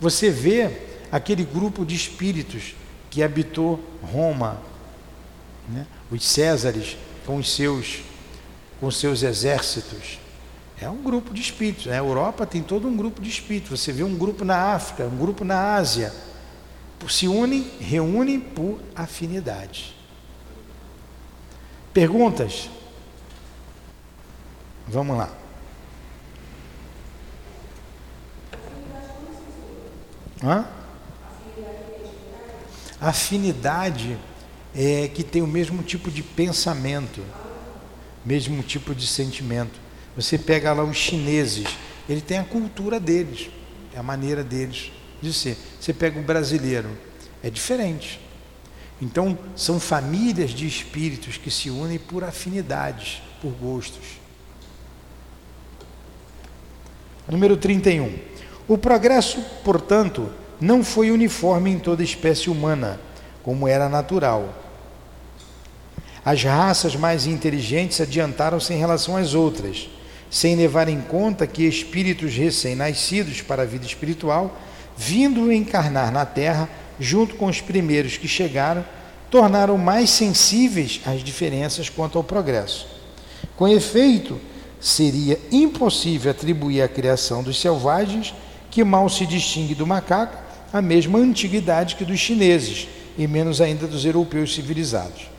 Você 0.00 0.30
vê 0.30 0.70
aquele 1.10 1.44
grupo 1.44 1.86
de 1.86 1.94
espíritos 1.94 2.74
que 3.08 3.22
habitou 3.22 3.80
Roma, 4.02 4.60
né? 5.68 5.86
os 6.10 6.24
Césares 6.24 6.98
com 7.24 7.36
os 7.36 7.54
seus 7.54 8.02
com 8.80 8.90
seus 8.90 9.22
exércitos. 9.22 10.18
É 10.80 10.88
um 10.88 11.02
grupo 11.02 11.32
de 11.32 11.40
espíritos. 11.40 11.86
Né? 11.86 11.98
Europa 11.98 12.46
tem 12.46 12.62
todo 12.62 12.86
um 12.86 12.96
grupo 12.96 13.20
de 13.20 13.30
espíritos. 13.30 13.80
Você 13.80 13.92
vê 13.92 14.02
um 14.02 14.16
grupo 14.16 14.44
na 14.44 14.74
África, 14.74 15.04
um 15.04 15.16
grupo 15.16 15.44
na 15.44 15.74
Ásia. 15.74 16.12
Se 17.08 17.28
unem, 17.28 17.70
reúnem 17.80 18.40
por 18.40 18.80
afinidade. 18.94 19.94
Perguntas? 21.92 22.68
Vamos 24.88 25.16
lá. 25.16 25.30
Hã? 30.42 30.66
Afinidade 33.00 34.18
é 34.74 35.08
que 35.08 35.22
tem 35.22 35.42
o 35.42 35.46
mesmo 35.46 35.82
tipo 35.82 36.10
de 36.10 36.22
pensamento 36.22 37.22
mesmo 38.26 38.60
tipo 38.64 38.92
de 38.92 39.06
sentimento. 39.06 39.78
Você 40.16 40.36
pega 40.36 40.72
lá 40.72 40.82
os 40.82 40.96
chineses, 40.96 41.68
ele 42.08 42.20
tem 42.20 42.38
a 42.38 42.44
cultura 42.44 42.98
deles, 42.98 43.48
é 43.94 43.98
a 43.98 44.02
maneira 44.02 44.42
deles 44.42 44.90
de 45.22 45.32
ser. 45.32 45.56
Você 45.80 45.92
pega 45.94 46.18
o 46.18 46.22
brasileiro, 46.22 46.90
é 47.42 47.48
diferente. 47.48 48.20
Então, 49.00 49.38
são 49.54 49.78
famílias 49.78 50.50
de 50.50 50.66
espíritos 50.66 51.36
que 51.36 51.50
se 51.50 51.70
unem 51.70 51.98
por 51.98 52.24
afinidades, 52.24 53.22
por 53.40 53.52
gostos. 53.52 54.18
Número 57.28 57.56
31. 57.56 58.18
O 58.66 58.76
progresso, 58.76 59.40
portanto, 59.62 60.32
não 60.60 60.82
foi 60.82 61.10
uniforme 61.10 61.70
em 61.70 61.78
toda 61.78 62.02
espécie 62.02 62.48
humana, 62.48 62.98
como 63.42 63.68
era 63.68 63.88
natural 63.88 64.65
as 66.26 66.42
raças 66.42 66.96
mais 66.96 67.24
inteligentes 67.24 68.00
adiantaram-se 68.00 68.74
em 68.74 68.78
relação 68.78 69.16
às 69.16 69.32
outras, 69.32 69.88
sem 70.28 70.56
levar 70.56 70.88
em 70.88 71.00
conta 71.00 71.46
que 71.46 71.62
espíritos 71.62 72.34
recém-nascidos 72.34 73.42
para 73.42 73.62
a 73.62 73.64
vida 73.64 73.86
espiritual, 73.86 74.58
vindo 74.96 75.52
encarnar 75.52 76.10
na 76.10 76.26
Terra, 76.26 76.68
junto 76.98 77.36
com 77.36 77.46
os 77.46 77.60
primeiros 77.60 78.16
que 78.16 78.26
chegaram, 78.26 78.84
tornaram 79.30 79.78
mais 79.78 80.10
sensíveis 80.10 81.00
às 81.06 81.22
diferenças 81.22 81.88
quanto 81.88 82.18
ao 82.18 82.24
progresso. 82.24 82.88
Com 83.54 83.68
efeito, 83.68 84.40
seria 84.80 85.38
impossível 85.52 86.32
atribuir 86.32 86.82
à 86.82 86.88
criação 86.88 87.40
dos 87.40 87.60
selvagens, 87.60 88.34
que 88.68 88.82
mal 88.82 89.08
se 89.08 89.24
distingue 89.26 89.76
do 89.76 89.86
macaco, 89.86 90.36
a 90.72 90.82
mesma 90.82 91.20
antiguidade 91.20 91.94
que 91.94 92.04
dos 92.04 92.18
chineses, 92.18 92.88
e 93.16 93.28
menos 93.28 93.60
ainda 93.60 93.86
dos 93.86 94.04
europeus 94.04 94.52
civilizados. 94.52 95.35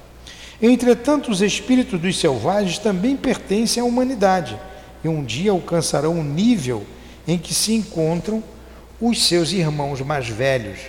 Entretanto, 0.61 1.29
os 1.29 1.41
espíritos 1.41 1.99
dos 1.99 2.19
selvagens 2.19 2.79
também 2.79 3.15
pertencem 3.15 3.81
à 3.81 3.85
humanidade 3.85 4.57
e 5.03 5.07
um 5.07 5.23
dia 5.23 5.51
alcançarão 5.51 6.19
o 6.19 6.23
nível 6.23 6.85
em 7.27 7.37
que 7.37 7.53
se 7.53 7.73
encontram 7.73 8.43
os 8.99 9.27
seus 9.27 9.51
irmãos 9.51 10.01
mais 10.01 10.27
velhos. 10.27 10.79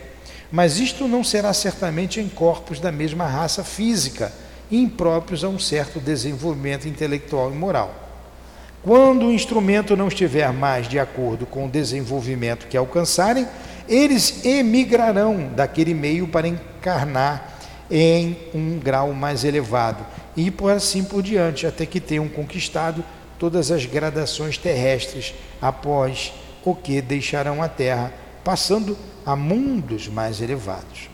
Mas 0.51 0.79
isto 0.79 1.07
não 1.07 1.23
será 1.23 1.53
certamente 1.53 2.19
em 2.19 2.29
corpos 2.29 2.81
da 2.81 2.91
mesma 2.91 3.27
raça 3.27 3.63
física, 3.63 4.33
impróprios 4.71 5.45
a 5.45 5.49
um 5.49 5.59
certo 5.59 6.01
desenvolvimento 6.01 6.89
intelectual 6.89 7.53
e 7.53 7.55
moral. 7.55 7.95
Quando 8.83 9.27
o 9.27 9.33
instrumento 9.33 9.97
não 9.97 10.09
estiver 10.09 10.51
mais 10.53 10.89
de 10.89 10.99
acordo 10.99 11.45
com 11.45 11.67
o 11.67 11.71
desenvolvimento 11.71 12.67
que 12.69 12.77
alcançarem, 12.77 13.47
eles 13.87 14.45
emigrarão 14.47 15.51
daquele 15.55 15.93
meio 15.93 16.29
para 16.29 16.49
encarnar 16.49 17.58
em 17.91 18.37
um 18.55 18.79
grau 18.79 19.13
mais 19.13 19.45
elevado 19.45 20.05
e 20.37 20.51
por 20.51 20.71
assim 20.71 21.05
por 21.05 21.23
diante, 21.23 21.67
até 21.67 21.87
que 21.87 22.01
tenham 22.01 22.29
conquistado 22.29 23.05
todas 23.39 23.71
as 23.71 23.87
gradações 23.87 24.59
terrestres, 24.59 25.35
após 25.61 26.33
o 26.65 26.75
que 26.75 27.01
deixarão 27.01 27.63
a 27.63 27.69
Terra 27.69 28.13
passando 28.45 28.97
a 29.25 29.35
mundos 29.35 30.09
mais 30.09 30.41
elevados. 30.41 31.09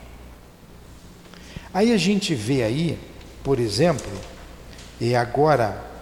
Aí 1.73 1.93
a 1.93 1.97
gente 1.97 2.35
vê 2.35 2.63
aí, 2.63 2.99
por 3.43 3.59
exemplo, 3.59 4.13
e 5.01 5.15
agora 5.15 5.95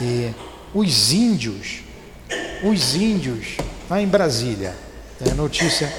e 0.00 0.34
os 0.74 1.12
índios, 1.12 1.82
os 2.64 2.94
índios 2.96 3.56
lá 3.88 4.00
em 4.00 4.06
Brasília, 4.06 4.74
a 5.30 5.34
notícia, 5.34 5.92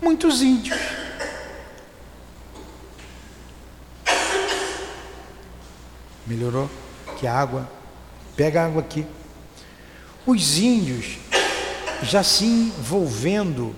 muitos 0.00 0.42
índios. 0.42 0.78
Melhorou? 6.28 6.68
Que 7.18 7.26
água, 7.26 7.68
pega 8.36 8.62
a 8.62 8.66
água 8.66 8.82
aqui. 8.82 9.06
Os 10.26 10.58
índios 10.58 11.18
já 12.02 12.22
se 12.22 12.44
envolvendo 12.44 13.74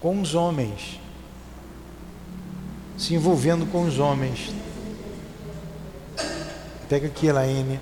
com 0.00 0.18
os 0.20 0.34
homens, 0.34 0.98
se 2.96 3.14
envolvendo 3.14 3.66
com 3.70 3.84
os 3.84 3.98
homens. 3.98 4.50
Pega 6.88 7.06
aqui, 7.06 7.26
Elaine. 7.26 7.78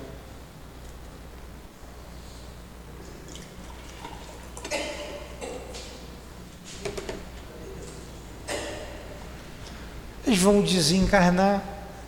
Eles 10.25 10.39
vão 10.39 10.61
desencarnar, 10.61 11.61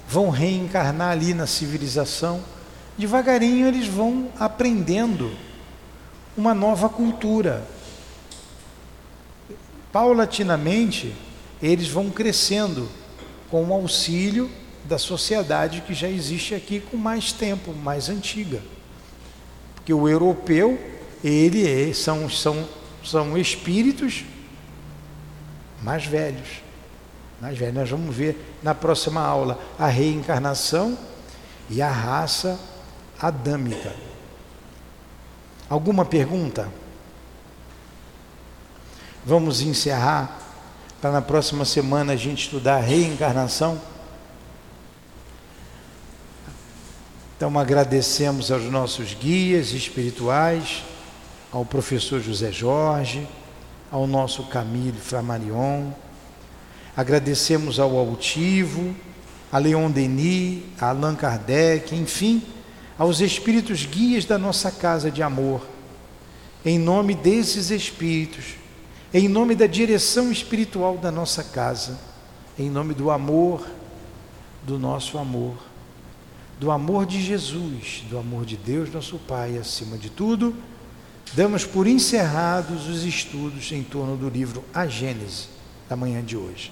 vão 0.08 0.30
reencarnar 0.30 1.12
ali 1.12 1.34
na 1.34 1.48
civilização. 1.48 2.44
Devagarinho 2.98 3.68
eles 3.68 3.88
vão 3.88 4.30
aprendendo 4.39 5.32
uma 6.38 6.54
nova 6.54 6.89
cultura. 6.89 7.65
Paulatinamente, 9.91 11.13
eles 11.62 11.88
vão 11.88 12.10
crescendo 12.10 12.89
com 13.50 13.63
o 13.65 13.74
auxílio 13.74 14.50
da 14.84 14.98
sociedade 14.98 15.82
que 15.82 15.94
já 15.94 16.10
existe 16.10 16.54
aqui 16.54 16.80
com 16.80 16.98
mais 16.98 17.32
tempo, 17.32 17.74
mais 17.74 18.10
antiga. 18.10 18.62
Porque 19.76 19.94
o 19.94 20.08
europeu, 20.08 20.80
ele 21.24 21.68
é, 21.68 21.94
são, 21.94 22.30
são, 22.30 22.68
são 23.04 23.38
espíritos 23.38 24.24
mais 25.82 26.06
velhos. 26.06 26.64
Mais 27.41 27.58
velhos. 27.58 27.76
Nós 27.76 27.89
vamos 27.89 28.15
ver 28.15 28.58
na 28.63 28.74
próxima 28.74 29.21
aula 29.21 29.60
a 29.78 29.88
reencarnação 29.88 30.98
e 31.69 31.82
a 31.82 31.91
raça 31.91 32.60
adâmica. 33.19 33.93
Alguma 35.69 36.06
pergunta? 36.06 36.69
Vamos 39.26 39.62
encerrar 39.62 40.39
para 41.02 41.12
na 41.12 41.21
próxima 41.21 41.65
semana 41.65 42.13
a 42.13 42.15
gente 42.15 42.45
estudar 42.45 42.78
a 42.78 42.82
reencarnação. 42.82 43.80
Então 47.36 47.60
agradecemos 47.60 48.52
aos 48.52 48.63
nossos 48.63 49.13
guias 49.13 49.71
espirituais, 49.71 50.84
ao 51.52 51.65
professor 51.65 52.21
José 52.21 52.52
Jorge, 52.52 53.28
ao 53.91 54.08
nosso 54.08 54.43
Camille 54.43 54.98
Flamarion. 54.98 55.91
Agradecemos 56.96 57.80
ao 57.80 57.98
Altivo, 57.98 58.96
a 59.52 59.58
Leon 59.58 59.92
Denis, 59.92 60.64
a 60.80 60.90
Allan 60.90 61.16
Kardec, 61.16 61.96
enfim, 61.96 62.42
aos 62.98 63.20
espíritos 63.20 63.86
guias 63.86 64.26
da 64.26 64.38
nossa 64.38 64.72
casa 64.72 65.12
de 65.12 65.22
amor. 65.22 65.62
Em 66.64 66.80
nome 66.80 67.14
desses 67.14 67.70
espíritos, 67.70 68.56
em 69.14 69.28
nome 69.28 69.56
da 69.56 69.68
direção 69.68 70.32
espiritual 70.32 70.98
da 70.98 71.12
nossa 71.12 71.44
casa, 71.44 72.00
em 72.58 72.70
nome 72.70 72.94
do 72.94 73.12
amor, 73.12 73.68
do 74.64 74.80
nosso 74.80 75.18
amor 75.18 75.56
do 76.60 76.72
amor 76.72 77.06
de 77.06 77.22
Jesus, 77.22 78.04
do 78.10 78.18
amor 78.18 78.46
de 78.46 78.56
Deus, 78.56 78.92
nosso 78.92 79.18
Pai, 79.18 79.58
acima 79.58 79.98
de 79.98 80.10
tudo, 80.10 80.56
damos 81.34 81.66
por 81.66 81.86
encerrados 81.86 82.88
os 82.88 83.04
estudos 83.04 83.72
em 83.72 83.84
torno 83.84 84.16
do 84.16 84.30
livro 84.30 84.64
A 84.74 84.88
Gênese 84.88 85.50
da 85.90 85.96
manhã 85.96 86.24
de 86.24 86.38
hoje. 86.38 86.72